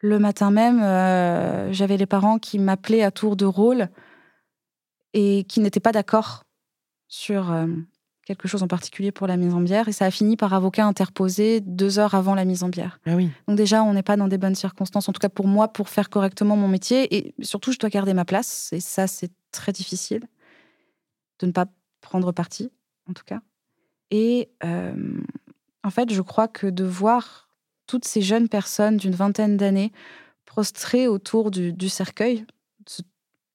[0.00, 3.88] Le matin même, euh, j'avais les parents qui m'appelaient à tour de rôle
[5.16, 6.44] et qui n'étaient pas d'accord
[7.08, 7.66] sur euh,
[8.26, 9.88] quelque chose en particulier pour la mise en bière.
[9.88, 13.00] Et ça a fini par avocat interposé deux heures avant la mise en bière.
[13.06, 13.30] Ah oui.
[13.48, 15.88] Donc déjà, on n'est pas dans des bonnes circonstances, en tout cas pour moi, pour
[15.88, 17.16] faire correctement mon métier.
[17.16, 18.70] Et surtout, je dois garder ma place.
[18.74, 20.28] Et ça, c'est très difficile
[21.38, 21.64] de ne pas
[22.02, 22.70] prendre parti,
[23.08, 23.40] en tout cas.
[24.10, 25.18] Et euh,
[25.82, 27.48] en fait, je crois que de voir
[27.86, 29.92] toutes ces jeunes personnes d'une vingtaine d'années
[30.44, 32.55] prostrées autour du, du cercueil, ce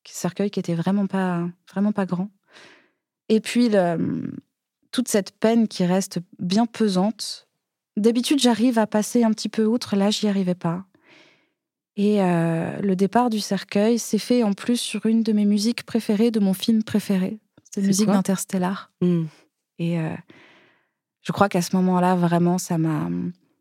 [0.05, 2.29] cercueil qui était vraiment pas, vraiment pas grand,
[3.29, 4.31] et puis le-
[4.91, 7.47] toute cette peine qui reste bien pesante.
[7.97, 9.95] D'habitude, j'arrive à passer un petit peu outre.
[9.95, 10.85] Là, j'y arrivais pas.
[11.95, 15.83] Et euh, le départ du cercueil s'est fait en plus sur une de mes musiques
[15.83, 17.39] préférées de mon film préféré.
[17.73, 18.91] C'est musique d'Interstellar.
[19.01, 19.25] Hmm.
[19.79, 20.13] Et euh,
[21.21, 23.09] je crois qu'à ce moment-là, vraiment, ça m'a.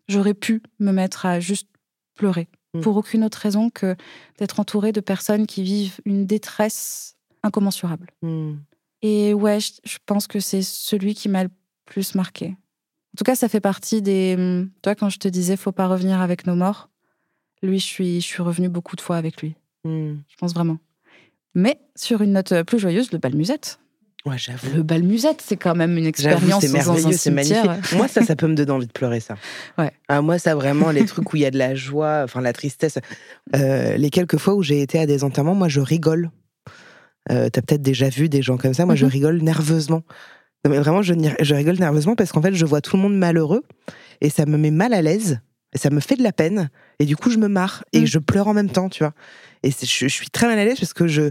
[0.09, 1.69] J'aurais pu me mettre à juste
[2.15, 2.49] pleurer.
[2.75, 2.81] Mm.
[2.83, 3.97] Pour aucune autre raison que
[4.39, 8.11] d'être entourée de personnes qui vivent une détresse incommensurable.
[8.23, 8.57] Hmm.
[9.03, 11.51] Et ouais, je, je pense que c'est celui qui m'a le
[11.85, 12.47] plus marqué.
[12.49, 14.37] En tout cas, ça fait partie des.
[14.39, 16.91] hum, Toi, quand je te disais, faut pas revenir avec nos morts,
[17.63, 19.55] lui, je suis, je suis revenue beaucoup de fois avec lui.
[19.85, 20.79] Je pense vraiment.
[21.55, 23.81] Mais sur une note plus joyeuse, le bal musette.
[24.27, 24.77] Ouais, j'avoue.
[24.77, 27.93] Le bal musette, c'est quand même une expérience c'est merveilleux, c'est magnifique.
[27.97, 29.37] Moi, ça, ça peut me donner envie de pleurer, ça.
[29.79, 29.93] Ouais.
[30.09, 32.53] Ah, moi, ça, vraiment, les trucs où il y a de la joie, enfin, la
[32.53, 32.99] tristesse.
[33.57, 36.31] Euh, les quelques fois où j'ai été à des enterrements, moi, je rigole.
[37.31, 38.85] Euh, T'as peut-être déjà vu des gens comme ça.
[38.85, 39.11] Moi, je Mhm.
[39.13, 40.03] rigole nerveusement.
[40.65, 43.17] Non, mais vraiment, je, je rigole nerveusement parce qu'en fait, je vois tout le monde
[43.17, 43.63] malheureux
[44.21, 45.41] et ça me met mal à l'aise.
[45.75, 46.69] Et ça me fait de la peine.
[46.99, 48.07] Et du coup, je me marre et Mm.
[48.07, 49.15] je pleure en même temps, tu vois.
[49.63, 51.31] Et je suis très mal à l'aise parce que je.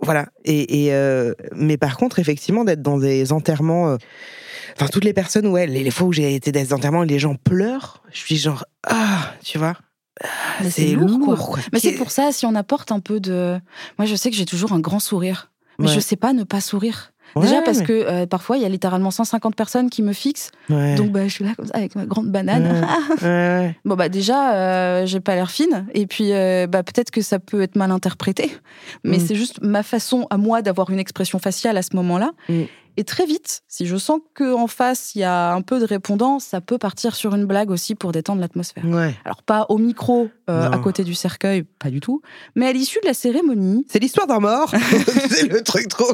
[0.00, 0.26] Voilà.
[0.44, 3.90] Et, et, euh, mais par contre, effectivement, d'être dans des enterrements.
[3.90, 3.96] euh,
[4.76, 7.06] Enfin, toutes les personnes, ouais, les, les fois où j'ai été dans des enterrements et
[7.06, 9.74] les gens pleurent, je suis genre, ah, tu vois.
[10.22, 10.28] Ah,
[10.70, 11.36] c'est lourd, quoi.
[11.36, 11.58] quoi.
[11.72, 13.58] Mais c'est pour ça, si on apporte un peu de.
[13.98, 15.50] Moi, je sais que j'ai toujours un grand sourire.
[15.80, 15.94] Mais Ouais.
[15.94, 17.12] je sais pas ne pas sourire.
[17.36, 20.12] Ouais, Déjà parce mais- que euh, parfois, il y a littéralement 150 personnes qui me
[20.12, 20.50] fixent.
[20.70, 20.94] Ouais.
[20.94, 22.86] Donc, bah, je suis là comme ça avec ma grande banane.
[23.22, 23.76] Ouais.
[23.84, 27.38] Bon bah déjà, euh, j'ai pas l'air fine et puis euh, bah peut-être que ça
[27.38, 28.50] peut être mal interprété,
[29.04, 29.20] mais Mm.
[29.26, 32.30] c'est juste ma façon à moi d'avoir une expression faciale à ce moment-là.
[32.48, 32.62] Mm.
[32.98, 35.84] Et très vite, si je sens que en face il y a un peu de
[35.84, 38.84] répondant, ça peut partir sur une blague aussi pour détendre l'atmosphère.
[38.84, 39.14] Ouais.
[39.24, 42.22] Alors pas au micro, euh, à côté du cercueil, pas du tout,
[42.56, 44.74] mais à l'issue de la cérémonie, C'est l'histoire d'un mort.
[45.30, 46.12] c'est le truc trop,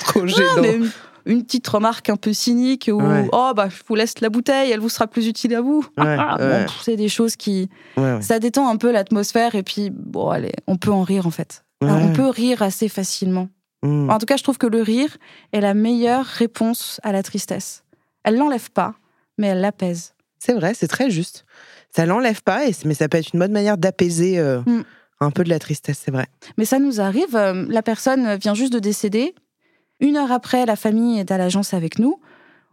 [0.00, 0.88] trop gênant.
[1.26, 3.28] une, petite remarque un peu cynique où Ouais.
[3.32, 5.84] oh bah je vous laisse la bouteille, elle vous sera plus utile à vous.
[5.98, 6.66] Ouais, Bon, ouais.
[6.82, 7.68] c'est des choses qui
[8.22, 11.66] ça détend un peu l'atmosphère et puis bon allez, on peut en rire en fait.
[11.82, 13.50] On peut rire assez facilement.
[13.82, 14.10] Mm.
[14.10, 15.16] En tout cas, je trouve que le rire
[15.52, 17.84] est la meilleure réponse à la tristesse.
[18.24, 18.94] Elle l'enlève pas,
[19.38, 20.14] mais elle l'apaise.
[20.38, 21.44] C'est vrai, c'est très juste.
[21.94, 24.82] Ça l'enlève pas, et, mais ça peut être une bonne manière d'apaiser euh, Mm.
[25.20, 26.26] un peu de la tristesse, c'est vrai.
[26.56, 29.34] Mais ça nous arrive, euh, la personne vient juste de décéder.
[30.00, 32.20] Une heure après, la famille est à l'agence avec nous.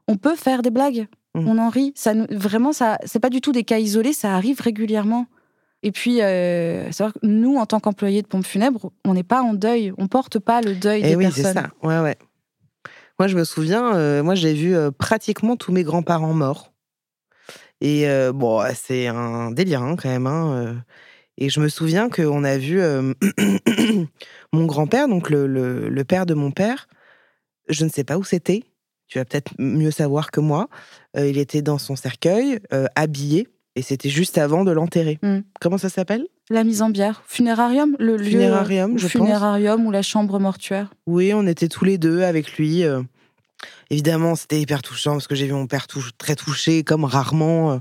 [0.08, 1.08] On peut faire des blagues.
[1.34, 1.48] Mm.
[1.48, 1.94] On en rit.
[1.96, 4.14] Ça, vraiment, ça, c'est pas du tout des cas isolés.
[4.14, 5.26] Ça arrive régulièrement.
[5.86, 9.42] Et puis, euh, savoir que nous, en tant qu'employés de pompe funèbre, on n'est pas
[9.44, 9.94] en deuil.
[10.00, 11.68] On porte pas le deuil Et des Eh oui, c'est ça.
[11.84, 12.18] Ouais, ouais.
[13.20, 16.74] Moi, je me souviens, euh, moi, j'ai vu euh, pratiquement tous mes grands-parents morts.
[17.82, 20.26] Et bon, c'est un délire hein, quand même.
[20.28, 20.84] hein.
[21.38, 22.82] Et je me souviens qu'on a vu
[24.54, 26.88] mon grand-père, donc le, le- le père de mon père,
[27.70, 28.64] je ne sais pas où c'était.
[29.08, 30.68] Tu vas peut-être mieux savoir que moi.
[31.16, 32.60] Il était dans son cercueil,
[32.96, 35.20] habillé, et c'était juste avant de l'enterrer.
[35.22, 35.40] Mm.
[35.60, 36.26] Comment ça s'appelle?
[36.50, 37.24] La mise en bière.
[37.28, 39.12] Funérarium Le lieu- Funérarium, je pense.
[39.12, 40.94] Funérarium ou la chambre mortuaire.
[41.08, 42.84] Oui, on était tous les deux avec lui.
[42.84, 43.02] euh.
[43.90, 47.74] Évidemment, c'était hyper touchant parce que j'ai vu mon père tou- très touché, comme rarement.
[47.74, 47.78] euh.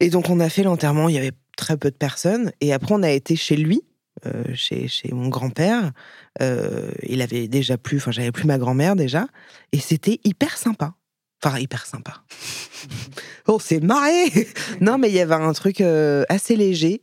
[0.00, 1.08] Et donc, on a fait l'enterrement.
[1.08, 2.52] Il y avait très peu de personnes.
[2.60, 3.82] Et après, on a été chez lui,
[4.26, 5.92] euh, chez, chez mon grand-père.
[6.42, 9.26] Euh, il avait déjà plus, enfin, j'avais plus ma grand-mère déjà.
[9.72, 10.94] Et c'était hyper sympa.
[11.42, 12.22] Enfin, hyper sympa.
[13.46, 14.26] on s'est marré.
[14.80, 17.02] non, mais il y avait un truc euh, assez léger.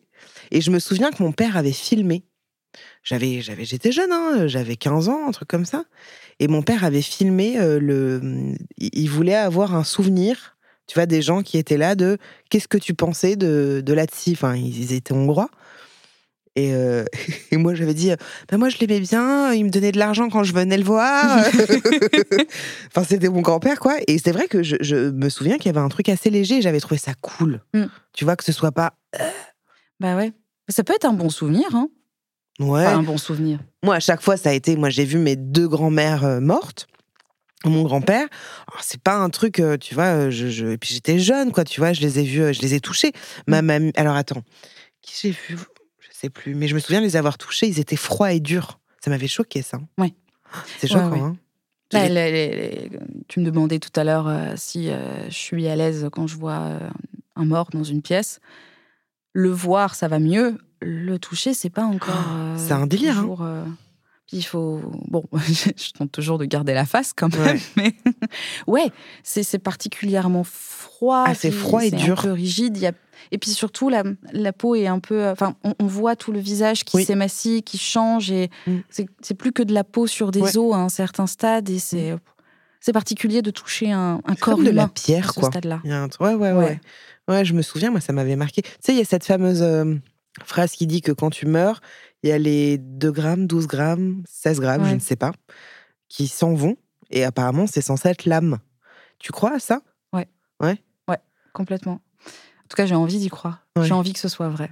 [0.52, 2.24] Et je me souviens que mon père avait filmé.
[3.04, 5.86] J'avais, j'avais, j'étais jeune, hein, j'avais 15 ans, un truc comme ça.
[6.40, 8.22] Et mon père avait filmé euh, le.
[8.78, 10.58] Il il voulait avoir un souvenir,
[10.88, 12.18] tu vois, des gens qui étaient là de
[12.50, 15.50] qu'est-ce que tu pensais de, de Latsi Enfin, ils étaient hongrois.
[16.58, 17.06] Et, euh,
[17.52, 18.12] et moi, j'avais dit,
[18.50, 21.38] ben moi, je l'aimais bien, il me donnait de l'argent quand je venais le voir.
[22.88, 23.96] enfin, c'était mon grand-père, quoi.
[24.08, 26.62] Et c'est vrai que je, je me souviens qu'il y avait un truc assez léger,
[26.62, 27.62] j'avais trouvé ça cool.
[27.74, 27.86] Mm.
[28.14, 28.94] Tu vois, que ce soit pas.
[30.00, 30.34] Bah ouais.
[30.68, 31.90] Ça peut être un bon souvenir, hein.
[32.60, 32.86] Ouais.
[32.86, 33.60] Enfin, un bon souvenir.
[33.84, 34.76] Moi, à chaque fois, ça a été.
[34.76, 36.88] Moi, j'ai vu mes deux grands-mères euh, mortes.
[37.66, 38.28] Mon grand-père,
[38.82, 41.64] c'est pas un truc, euh, tu vois, euh, je, je- et puis j'étais jeune, quoi,
[41.64, 43.12] tu vois, je les ai vus, euh, je les ai touchés.
[43.48, 44.44] Ma mamie, alors attends,
[45.02, 45.58] qui j'ai vu?
[46.18, 48.80] Sais plus, mais je me souviens de les avoir touchés, ils étaient froids et durs.
[49.04, 49.80] Ça m'avait choqué, ça.
[49.98, 50.14] Ouais.
[50.80, 51.20] C'est choquant, ouais.
[51.20, 51.38] hein.
[51.94, 52.90] Bah, les- les-
[53.30, 56.36] tu me demandais tout à l'heure euh, si euh, je suis à l'aise quand je
[56.36, 56.80] vois euh,
[57.38, 58.40] un mort dans une pièce.
[59.34, 60.58] Le voir, ça va mieux.
[60.82, 62.26] Le toucher, c'est pas encore.
[62.58, 63.22] c'est un délire, hein.
[63.22, 63.42] toujours,
[64.28, 64.82] Puis il faut.
[65.08, 67.60] Bon, je tente toujours de garder la face quand même, Ouais.
[67.78, 67.94] mais
[68.68, 68.92] ouais,
[69.24, 71.24] c'est particulièrement froid.
[71.28, 72.20] Ah, c'est froid et c'est dur.
[72.20, 72.78] Un peu rigide.
[72.78, 72.92] Y a...
[73.32, 74.04] Et puis surtout, la,
[74.34, 75.28] la peau est un peu.
[75.30, 77.06] Enfin, on, on voit tout le visage qui Oui.
[77.06, 78.78] s'émacie, qui change, et Mm.
[79.22, 80.58] c'est plus que de la peau sur des Ouais.
[80.58, 82.16] os à un certain stade, et c'est.
[82.80, 85.50] C'est particulier de toucher un, corps comme de la pierre, à ce quoi.
[85.50, 85.82] stade-là.
[85.86, 86.80] Un ouais, ouais, Ouais.
[87.28, 87.44] ouais.
[87.44, 88.62] je me souviens, moi, ça m'avait marqué.
[88.62, 89.96] Tu sais, il y a cette fameuse euh,
[90.46, 91.82] phrase qui dit que quand tu meurs,
[92.24, 94.96] il y a les 2 grammes, 12 grammes, 16 grammes, je Ouais.
[94.96, 95.32] ne sais pas,
[96.10, 96.76] qui s'en vont.
[97.10, 98.60] Et apparemment, c'est censé être l'âme.
[99.20, 99.82] Tu crois à ça?
[101.54, 101.94] Complètement.
[102.24, 103.66] En tout cas, j'ai envie d'y croire.
[103.76, 103.86] Ouais.
[103.86, 104.70] J'ai envie que ce soit vrai.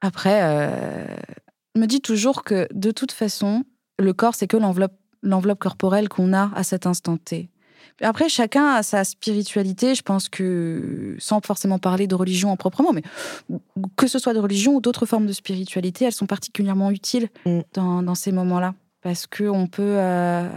[0.00, 1.06] Après, euh,
[1.76, 3.62] je me dis toujours que de toute façon,
[4.00, 7.50] le corps, c'est que l'enveloppe, l'enveloppe corporelle qu'on a à cet instant T.
[8.00, 9.94] Après, chacun a sa spiritualité.
[9.94, 13.02] Je pense que, sans forcément parler de religion en proprement, mais
[13.96, 17.60] que ce soit de religion ou d'autres formes de spiritualité, elles sont particulièrement utiles Mm.
[17.74, 18.74] dans, dans ces moments-là.
[19.02, 20.48] Parce qu'on peut, euh,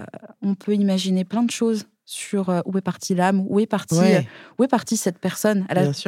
[0.41, 3.95] on peut imaginer plein de choses sur euh, où est partie l'âme, où est partie
[3.95, 4.21] Ouais, euh,
[4.59, 5.65] où est partie cette personne.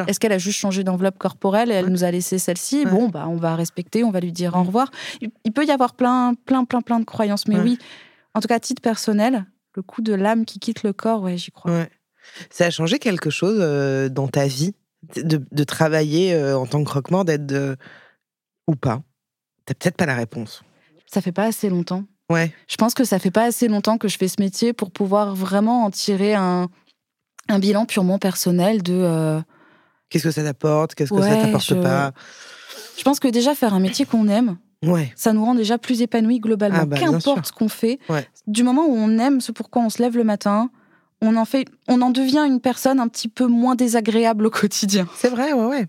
[0.08, 1.92] Est-ce qu'elle a juste changé d'enveloppe corporelle et elle Ouais.
[1.92, 2.86] nous a laissé celle-ci?
[2.86, 2.92] Ouais.
[2.92, 4.68] Bon, bah, on va respecter, on va lui dire au Mm.
[4.68, 4.92] revoir.
[5.22, 7.80] Il, il peut y avoir plein, plein, plein, plein de croyances, mais oui,
[8.36, 9.46] en tout cas, à titre personnel,
[9.78, 11.72] le coup de l'âme qui quitte le corps, ouais, j'y crois.
[11.72, 11.90] Ouais.
[12.50, 14.74] Ça a changé quelque chose euh, dans ta vie
[15.16, 17.78] de, de travailler euh, en tant que croque-mort, d'être de...
[18.68, 19.02] ou pas?
[19.66, 20.64] T'as peut-être pas la réponse.
[21.06, 22.04] Ça fait pas assez longtemps.
[22.30, 22.52] Ouais.
[22.68, 25.36] Je pense que ça fait pas assez longtemps que je fais ce métier pour pouvoir
[25.36, 26.68] vraiment en tirer un,
[27.48, 28.94] un bilan purement personnel de.
[28.94, 29.40] euh,
[30.10, 30.96] Qu'est-ce que ça t'apporte?
[30.96, 32.12] Qu'est-ce que ça Ouais, t'apporte je- pas?
[32.98, 35.12] Je pense que déjà faire un métier qu'on aime, Ouais.
[35.16, 36.80] ça nous rend déjà plus épanouis globalement.
[36.82, 36.98] Ah bah.
[37.00, 38.28] Qu'importe ce qu'on fait, Ouais.
[38.48, 40.70] Du moment où on aime ce pourquoi on se lève le matin,
[41.22, 45.08] on en fait, on en devient une personne un petit peu moins désagréable au quotidien.
[45.16, 45.88] C'est vrai, ouais, ouais.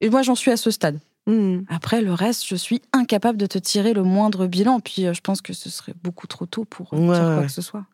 [0.00, 0.98] Et moi, j'en suis à ce stade.
[1.26, 1.60] Hmm.
[1.68, 4.80] Après, le reste, je suis incapable de te tirer le moindre bilan.
[4.80, 7.36] Puis, euh, je pense que ce serait beaucoup trop tôt pour euh, Ouais, dire quoi
[7.38, 7.46] ouais.
[7.46, 7.84] que ce soit.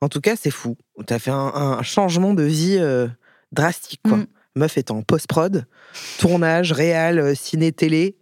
[0.00, 0.76] En tout cas, c'est fou.
[1.06, 3.06] T'as fait un, un changement de vie euh,
[3.52, 4.18] drastique, quoi.
[4.18, 4.26] Mm.
[4.56, 5.66] Meuf est en post-prod,
[6.18, 8.16] tournage, réal, ciné, télé.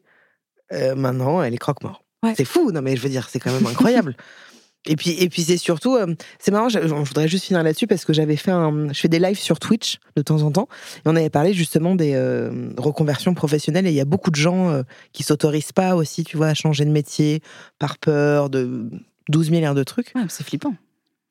[0.72, 2.02] Euh, maintenant, elle est croque-mort.
[2.22, 2.34] Ouais.
[2.36, 4.16] C'est fou, non mais je veux dire, c'est quand même incroyable.
[4.86, 6.68] Et puis, et puis c'est surtout, euh, c'est marrant.
[6.68, 9.38] Je, je voudrais juste finir là-dessus parce que j'avais fait un, je fais des lives
[9.38, 10.68] sur Twitch de temps en temps,
[10.98, 13.86] et on avait parlé justement des euh, reconversions professionnelles.
[13.86, 14.82] Et il y a beaucoup de gens euh,
[15.12, 17.40] qui s'autorisent pas aussi, tu vois, à changer de métier
[17.78, 18.88] par peur de
[19.28, 20.74] 12 milliards de trucs Ouais, c'est flippant.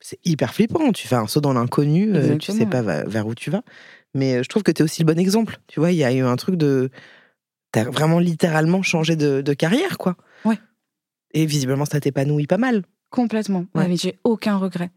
[0.00, 0.92] c'est hyper flippant.
[0.92, 3.62] Tu fais un saut dans l'inconnu, euh, tu sais pas vers où tu vas.
[4.14, 5.58] Mais je trouve que tu es aussi le bon exemple.
[5.66, 6.90] Tu vois, il y a eu un truc de.
[7.72, 10.16] T'as vraiment littéralement changé de, de carrière, quoi.
[10.46, 10.58] Ouais.
[11.34, 12.82] Et visiblement, ça t'épanouit pas mal.
[13.16, 13.64] Complètement.
[13.74, 13.88] Ouais, Ouais.
[13.88, 14.90] mais j'ai aucun regret.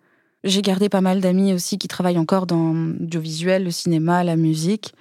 [0.43, 4.93] J'ai gardé pas mal d'amis aussi qui travaillent encore dans l'audiovisuel, le cinéma, la musique.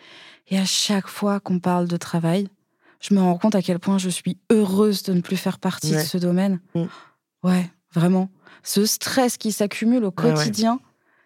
[0.48, 2.48] Et à chaque fois qu'on parle de travail,
[3.00, 5.92] je me rends compte à quel point je suis heureuse de ne plus faire partie
[5.92, 6.58] de ce domaine.
[6.74, 6.84] Mm.
[7.44, 8.30] Ouais, vraiment.
[8.64, 10.80] Ce stress qui s'accumule au quotidien,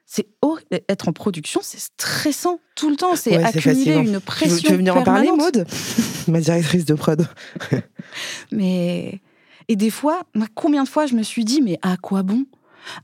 [0.05, 0.66] c'est horrible.
[0.90, 3.16] Être en production, c'est stressant tout le temps.
[3.16, 4.57] C'est Ouais, accumuler une Tu veux, pression.
[4.59, 5.30] tu veux venir en parler.
[5.30, 5.66] Maude?
[6.28, 7.26] Ma directrice de prod.
[8.51, 9.20] Mais
[9.69, 10.23] et des fois,
[10.55, 12.45] combien de fois je me suis dit mais à quoi bon?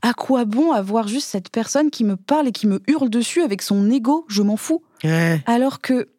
[0.01, 3.41] À quoi bon avoir juste cette personne qui me parle et qui me hurle dessus
[3.41, 4.25] avec son ego?
[4.27, 4.83] Je m'en fous.
[5.03, 5.41] Ouais.
[5.45, 6.09] Alors que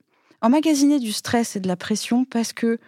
[0.40, 2.78] emmagasiner du stress et de la pression parce que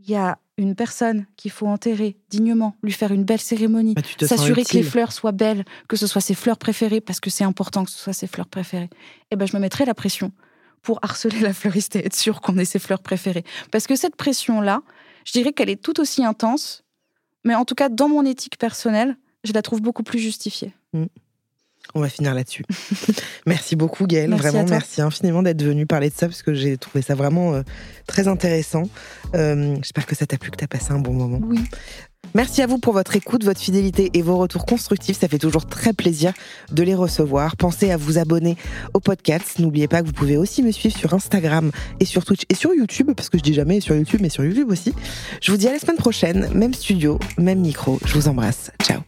[0.00, 4.02] il y a une personne qu'il faut enterrer dignement, lui faire une belle cérémonie, Bah,
[4.26, 7.44] s'assurer que les fleurs soient belles, que ce soit ses fleurs préférées parce que c'est
[7.44, 8.90] important que ce soit ses fleurs préférées.
[9.30, 10.30] Et ben je me mettrai la pression
[10.82, 13.44] pour harceler la fleuriste et être sûr qu'on ait ses fleurs préférées.
[13.72, 14.82] Parce que cette pression là,
[15.24, 16.84] je dirais qu'elle est tout aussi intense,
[17.44, 20.72] mais en tout cas dans mon éthique personnelle, je la trouve beaucoup plus justifiée.
[21.94, 22.64] On va finir là-dessus.
[23.46, 24.30] merci beaucoup, Gaëlle.
[24.30, 27.54] Merci vraiment, merci infiniment d'être venue parler de ça parce que j'ai trouvé ça vraiment
[27.54, 27.62] euh,
[28.06, 28.84] très intéressant.
[29.34, 31.40] Euh, J'espère que ça t'a plu, que t'as passé un bon moment.
[31.42, 31.60] Oui.
[32.34, 35.20] Merci à vous pour votre écoute, votre fidélité et vos retours constructifs.
[35.20, 36.32] Ça fait toujours très plaisir
[36.72, 37.56] de les recevoir.
[37.56, 38.56] Pensez à vous abonner
[38.92, 39.58] au podcast.
[39.60, 41.70] N'oubliez pas que vous pouvez aussi me suivre sur Instagram
[42.00, 44.44] et sur Twitch et sur YouTube, parce que je dis jamais sur YouTube, mais sur
[44.44, 44.94] YouTube aussi.
[45.40, 48.00] Je vous dis à la semaine prochaine, même studio, même micro.
[48.04, 48.72] Je vous embrasse.
[48.82, 49.00] Ciao.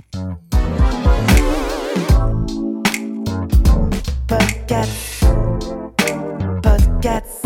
[4.26, 5.22] Podcast.
[6.60, 7.45] Podcast.